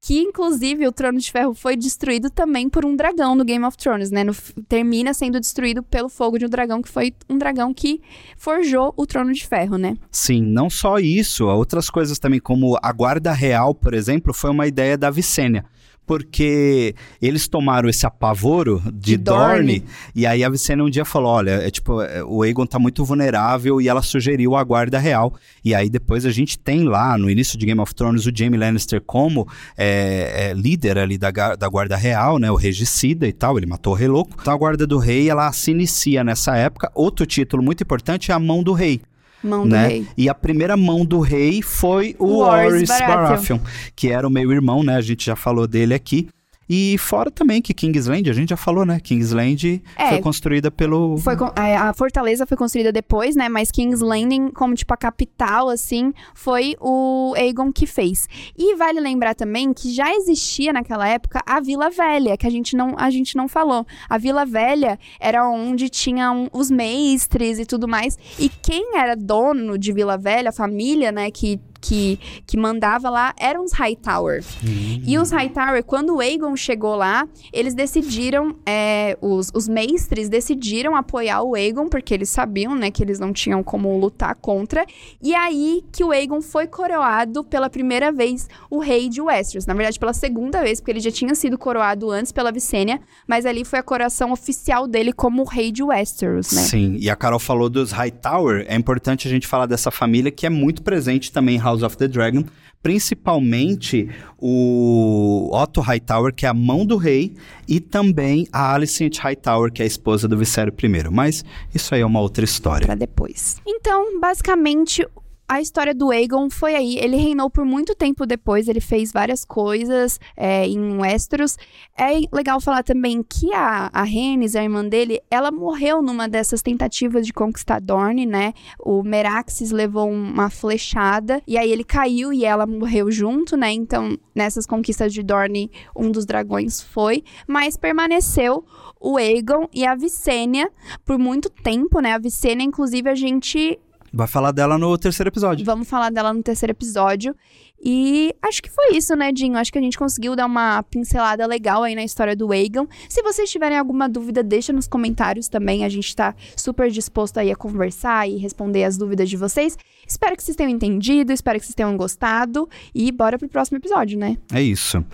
que 0.00 0.20
inclusive 0.20 0.86
o 0.86 0.92
Trono 0.92 1.18
de 1.18 1.30
Ferro 1.30 1.52
foi 1.52 1.76
destruído 1.76 2.30
também 2.30 2.68
por 2.68 2.84
um 2.84 2.94
dragão 2.94 3.34
no 3.34 3.44
Game 3.44 3.64
of 3.64 3.76
Thrones, 3.76 4.12
né? 4.12 4.22
No, 4.22 4.32
termina 4.68 5.12
sendo 5.12 5.40
destruído 5.40 5.82
pelo 5.82 6.08
fogo 6.08 6.38
de 6.38 6.46
um 6.46 6.48
dragão 6.48 6.80
que 6.80 6.88
foi 6.88 7.12
um 7.28 7.36
dragão 7.36 7.74
que 7.74 8.00
forjou 8.36 8.94
o 8.96 9.04
Trono 9.04 9.32
de 9.32 9.44
Ferro, 9.44 9.76
né? 9.76 9.96
Sim, 10.08 10.40
não 10.40 10.70
só 10.70 11.00
isso, 11.00 11.48
outras 11.48 11.90
coisas 11.90 12.16
também 12.20 12.38
como 12.38 12.78
a 12.80 12.92
Guarda 12.92 13.32
Real, 13.32 13.74
por 13.74 13.92
exemplo, 13.92 14.32
foi 14.32 14.50
uma 14.50 14.68
ideia 14.68 14.96
da 14.96 15.10
Vicênia 15.10 15.64
porque 16.08 16.94
eles 17.20 17.46
tomaram 17.46 17.86
esse 17.86 18.06
apavoro 18.06 18.82
de, 18.86 19.10
de 19.10 19.16
Dorne, 19.18 19.84
e 20.14 20.26
aí 20.26 20.42
a 20.42 20.48
Vicena 20.48 20.82
um 20.82 20.88
dia 20.88 21.04
falou, 21.04 21.32
olha, 21.32 21.50
é 21.50 21.70
tipo, 21.70 22.00
é, 22.00 22.24
o 22.24 22.42
Aegon 22.42 22.64
tá 22.64 22.78
muito 22.78 23.04
vulnerável 23.04 23.78
e 23.78 23.88
ela 23.88 24.00
sugeriu 24.00 24.56
a 24.56 24.64
guarda 24.64 24.98
real. 24.98 25.34
E 25.62 25.74
aí 25.74 25.90
depois 25.90 26.24
a 26.24 26.30
gente 26.30 26.58
tem 26.58 26.84
lá, 26.84 27.18
no 27.18 27.28
início 27.28 27.58
de 27.58 27.66
Game 27.66 27.78
of 27.78 27.94
Thrones, 27.94 28.24
o 28.24 28.32
Jaime 28.34 28.56
Lannister 28.56 29.02
como 29.02 29.46
é, 29.76 30.48
é, 30.48 30.54
líder 30.54 30.96
ali 30.96 31.18
da, 31.18 31.30
da 31.30 31.68
guarda 31.68 31.94
real, 31.94 32.38
né, 32.38 32.50
o 32.50 32.56
regicida 32.56 33.28
e 33.28 33.32
tal, 33.32 33.58
ele 33.58 33.66
matou 33.66 33.92
o 33.92 33.96
rei 33.96 34.08
louco. 34.08 34.34
Então 34.40 34.54
a 34.54 34.56
guarda 34.56 34.86
do 34.86 34.96
rei, 34.96 35.28
ela 35.28 35.52
se 35.52 35.72
inicia 35.72 36.24
nessa 36.24 36.56
época. 36.56 36.90
Outro 36.94 37.26
título 37.26 37.62
muito 37.62 37.82
importante 37.82 38.32
é 38.32 38.34
a 38.34 38.38
mão 38.38 38.62
do 38.62 38.72
rei. 38.72 39.02
Mão 39.42 39.64
né? 39.64 39.82
do 39.82 39.88
rei. 39.88 40.06
E 40.16 40.28
a 40.28 40.34
primeira 40.34 40.76
mão 40.76 41.04
do 41.04 41.20
rei 41.20 41.62
foi 41.62 42.16
o 42.18 42.38
Warris 42.38 42.88
Baratheon, 42.88 43.58
que 43.94 44.10
era 44.10 44.26
o 44.26 44.30
meu 44.30 44.50
irmão, 44.50 44.82
né? 44.82 44.96
A 44.96 45.00
gente 45.00 45.26
já 45.26 45.36
falou 45.36 45.66
dele 45.66 45.94
aqui. 45.94 46.28
E 46.68 46.98
fora 46.98 47.30
também 47.30 47.62
que 47.62 47.72
Kingsland, 47.72 48.28
a 48.28 48.32
gente 48.32 48.50
já 48.50 48.56
falou, 48.56 48.84
né? 48.84 49.00
Kingsland 49.00 49.82
é, 49.96 50.08
foi 50.10 50.20
construída 50.20 50.70
pelo. 50.70 51.16
Foi, 51.16 51.34
é, 51.56 51.76
a 51.76 51.92
fortaleza 51.94 52.46
foi 52.46 52.56
construída 52.56 52.92
depois, 52.92 53.34
né? 53.34 53.48
Mas 53.48 53.70
King's 53.70 54.00
Landing, 54.00 54.50
como 54.50 54.74
tipo 54.74 54.92
a 54.92 54.96
capital, 54.96 55.68
assim, 55.70 56.12
foi 56.34 56.76
o 56.80 57.34
Aegon 57.36 57.72
que 57.72 57.86
fez. 57.86 58.28
E 58.56 58.76
vale 58.76 59.00
lembrar 59.00 59.34
também 59.34 59.72
que 59.72 59.92
já 59.92 60.12
existia 60.14 60.72
naquela 60.72 61.08
época 61.08 61.42
a 61.46 61.60
Vila 61.60 61.90
Velha, 61.90 62.36
que 62.36 62.46
a 62.46 62.50
gente 62.50 62.76
não, 62.76 62.94
a 62.98 63.10
gente 63.10 63.36
não 63.36 63.48
falou. 63.48 63.86
A 64.08 64.18
Vila 64.18 64.44
Velha 64.44 64.98
era 65.18 65.48
onde 65.48 65.88
tinham 65.88 66.48
os 66.52 66.70
mestres 66.70 67.58
e 67.58 67.64
tudo 67.64 67.88
mais. 67.88 68.18
E 68.38 68.48
quem 68.48 68.96
era 68.96 69.14
dono 69.14 69.78
de 69.78 69.92
Vila 69.92 70.18
Velha, 70.18 70.50
a 70.50 70.52
família, 70.52 71.10
né, 71.10 71.30
que 71.30 71.60
que, 71.80 72.18
que 72.46 72.56
mandava 72.56 73.08
lá 73.08 73.34
eram 73.38 73.64
os 73.64 73.72
Hightower. 73.72 74.44
Uhum. 74.62 75.02
E 75.06 75.18
os 75.18 75.30
Hightower, 75.30 75.84
quando 75.84 76.16
o 76.16 76.20
Aegon 76.20 76.56
chegou 76.56 76.96
lá, 76.96 77.26
eles 77.52 77.74
decidiram, 77.74 78.56
é, 78.66 79.16
os, 79.20 79.50
os 79.54 79.68
mestres 79.68 80.28
decidiram 80.28 80.96
apoiar 80.96 81.42
o 81.42 81.54
Aegon, 81.54 81.88
porque 81.88 82.12
eles 82.12 82.28
sabiam, 82.28 82.74
né, 82.74 82.90
que 82.90 83.02
eles 83.02 83.18
não 83.18 83.32
tinham 83.32 83.62
como 83.62 83.96
lutar 83.98 84.34
contra. 84.34 84.84
E 85.22 85.34
aí 85.34 85.84
que 85.92 86.04
o 86.04 86.10
Aegon 86.10 86.40
foi 86.40 86.66
coroado 86.66 87.44
pela 87.44 87.70
primeira 87.70 88.10
vez 88.10 88.48
o 88.70 88.78
rei 88.78 89.08
de 89.08 89.20
Westeros. 89.20 89.66
Na 89.66 89.74
verdade, 89.74 89.98
pela 89.98 90.12
segunda 90.12 90.62
vez, 90.62 90.80
porque 90.80 90.92
ele 90.92 91.00
já 91.00 91.10
tinha 91.10 91.34
sido 91.34 91.56
coroado 91.56 92.10
antes 92.10 92.32
pela 92.32 92.50
Vicênia, 92.50 93.00
mas 93.26 93.46
ali 93.46 93.64
foi 93.64 93.78
a 93.78 93.82
coroação 93.82 94.32
oficial 94.32 94.86
dele 94.86 95.12
como 95.12 95.44
rei 95.44 95.70
de 95.70 95.82
Westeros, 95.82 96.52
né? 96.52 96.62
Sim, 96.62 96.96
e 96.98 97.08
a 97.08 97.16
Carol 97.16 97.38
falou 97.38 97.68
dos 97.68 97.92
Hightower, 97.92 98.64
é 98.68 98.74
importante 98.74 99.28
a 99.28 99.30
gente 99.30 99.46
falar 99.46 99.66
dessa 99.66 99.90
família 99.90 100.30
que 100.30 100.46
é 100.46 100.50
muito 100.50 100.82
presente 100.82 101.32
também 101.32 101.56
em 101.56 101.58
House 101.68 101.82
of 101.82 101.96
the 101.96 102.08
Dragon, 102.08 102.44
principalmente 102.82 104.08
o 104.38 105.50
Otto 105.52 105.80
Hightower, 105.80 106.34
que 106.34 106.46
é 106.46 106.48
a 106.48 106.54
mão 106.54 106.86
do 106.86 106.96
rei, 106.96 107.34
e 107.68 107.80
também 107.80 108.46
a 108.52 108.74
Alicent 108.74 109.18
Hightower, 109.18 109.70
que 109.72 109.82
é 109.82 109.84
a 109.84 109.86
esposa 109.86 110.26
do 110.26 110.36
Visério 110.36 110.72
I. 110.72 111.10
Mas 111.10 111.44
isso 111.74 111.94
aí 111.94 112.00
é 112.00 112.06
uma 112.06 112.20
outra 112.20 112.44
história. 112.44 112.86
Para 112.86 112.94
depois. 112.94 113.60
Então, 113.66 114.18
basicamente, 114.20 115.06
a 115.48 115.62
história 115.62 115.94
do 115.94 116.10
Aegon 116.10 116.50
foi 116.50 116.74
aí. 116.74 116.98
Ele 116.98 117.16
reinou 117.16 117.48
por 117.48 117.64
muito 117.64 117.94
tempo 117.94 118.26
depois, 118.26 118.68
ele 118.68 118.80
fez 118.80 119.10
várias 119.10 119.46
coisas 119.46 120.20
é, 120.36 120.66
em 120.66 120.98
Westeros. 120.98 121.56
É 121.96 122.20
legal 122.30 122.60
falar 122.60 122.82
também 122.82 123.22
que 123.22 123.52
a, 123.54 123.88
a 123.90 124.02
Rhaenys, 124.02 124.54
a 124.54 124.62
irmã 124.62 124.84
dele, 124.84 125.20
ela 125.30 125.50
morreu 125.50 126.02
numa 126.02 126.28
dessas 126.28 126.60
tentativas 126.60 127.26
de 127.26 127.32
conquistar 127.32 127.80
Dorne, 127.80 128.26
né? 128.26 128.52
O 128.78 129.02
Meraxes 129.02 129.70
levou 129.70 130.10
uma 130.10 130.50
flechada 130.50 131.42
e 131.46 131.56
aí 131.56 131.72
ele 131.72 131.84
caiu 131.84 132.30
e 132.30 132.44
ela 132.44 132.66
morreu 132.66 133.10
junto, 133.10 133.56
né? 133.56 133.72
Então, 133.72 134.18
nessas 134.34 134.66
conquistas 134.66 135.14
de 135.14 135.22
Dorne, 135.22 135.70
um 135.96 136.10
dos 136.10 136.26
dragões 136.26 136.82
foi, 136.82 137.24
mas 137.46 137.74
permaneceu 137.74 138.64
o 139.00 139.16
Aegon 139.16 139.66
e 139.72 139.86
a 139.86 139.94
Visenya 139.94 140.70
por 141.06 141.18
muito 141.18 141.48
tempo, 141.48 142.00
né? 142.00 142.12
A 142.12 142.18
Visenya, 142.18 142.64
inclusive, 142.64 143.08
a 143.08 143.14
gente 143.14 143.78
Vai 144.12 144.26
falar 144.26 144.52
dela 144.52 144.78
no 144.78 144.96
terceiro 144.96 145.28
episódio. 145.28 145.64
Vamos 145.64 145.88
falar 145.88 146.10
dela 146.10 146.32
no 146.32 146.42
terceiro 146.42 146.72
episódio. 146.72 147.34
E 147.80 148.34
acho 148.42 148.62
que 148.62 148.70
foi 148.70 148.96
isso, 148.96 149.14
né, 149.14 149.30
Dinho? 149.30 149.56
Acho 149.56 149.72
que 149.72 149.78
a 149.78 149.82
gente 149.82 149.96
conseguiu 149.96 150.34
dar 150.34 150.46
uma 150.46 150.82
pincelada 150.82 151.46
legal 151.46 151.84
aí 151.84 151.94
na 151.94 152.02
história 152.02 152.34
do 152.34 152.50
Aegon. 152.50 152.86
Se 153.08 153.22
vocês 153.22 153.48
tiverem 153.50 153.78
alguma 153.78 154.08
dúvida, 154.08 154.42
deixa 154.42 154.72
nos 154.72 154.88
comentários 154.88 155.48
também. 155.48 155.84
A 155.84 155.88
gente 155.88 156.14
tá 156.14 156.34
super 156.56 156.90
disposto 156.90 157.38
aí 157.38 157.50
a 157.50 157.56
conversar 157.56 158.28
e 158.28 158.36
responder 158.36 158.84
as 158.84 158.96
dúvidas 158.96 159.30
de 159.30 159.36
vocês. 159.36 159.78
Espero 160.06 160.36
que 160.36 160.42
vocês 160.42 160.56
tenham 160.56 160.70
entendido, 160.70 161.32
espero 161.32 161.58
que 161.58 161.66
vocês 161.66 161.74
tenham 161.74 161.96
gostado. 161.96 162.68
E 162.94 163.12
bora 163.12 163.38
pro 163.38 163.48
próximo 163.48 163.78
episódio, 163.78 164.18
né? 164.18 164.36
É 164.52 164.60
isso. 164.60 165.04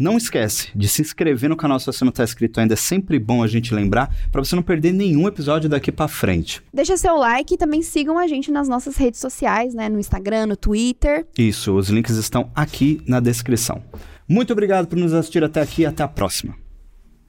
Não 0.00 0.16
esquece 0.16 0.70
de 0.74 0.88
se 0.88 1.02
inscrever 1.02 1.50
no 1.50 1.56
canal 1.56 1.78
se 1.78 1.84
você 1.84 2.02
não 2.06 2.08
está 2.08 2.24
inscrito 2.24 2.58
ainda. 2.58 2.72
É 2.72 2.76
sempre 2.76 3.18
bom 3.18 3.42
a 3.42 3.46
gente 3.46 3.74
lembrar 3.74 4.10
para 4.32 4.42
você 4.42 4.56
não 4.56 4.62
perder 4.62 4.94
nenhum 4.94 5.28
episódio 5.28 5.68
daqui 5.68 5.92
para 5.92 6.08
frente. 6.08 6.62
Deixa 6.72 6.96
seu 6.96 7.16
like 7.16 7.52
e 7.52 7.58
também 7.58 7.82
sigam 7.82 8.16
a 8.16 8.26
gente 8.26 8.50
nas 8.50 8.66
nossas 8.66 8.96
redes 8.96 9.20
sociais, 9.20 9.74
né? 9.74 9.90
No 9.90 10.00
Instagram, 10.00 10.46
no 10.46 10.56
Twitter. 10.56 11.26
Isso, 11.36 11.76
os 11.76 11.90
links 11.90 12.16
estão 12.16 12.50
aqui 12.54 13.02
na 13.06 13.20
descrição. 13.20 13.82
Muito 14.26 14.54
obrigado 14.54 14.86
por 14.86 14.96
nos 14.96 15.12
assistir 15.12 15.44
até 15.44 15.60
aqui 15.60 15.82
e 15.82 15.86
até 15.86 16.02
a 16.02 16.08
próxima. 16.08 16.56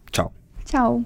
Tchau. 0.10 0.34
Tchau. 0.64 1.04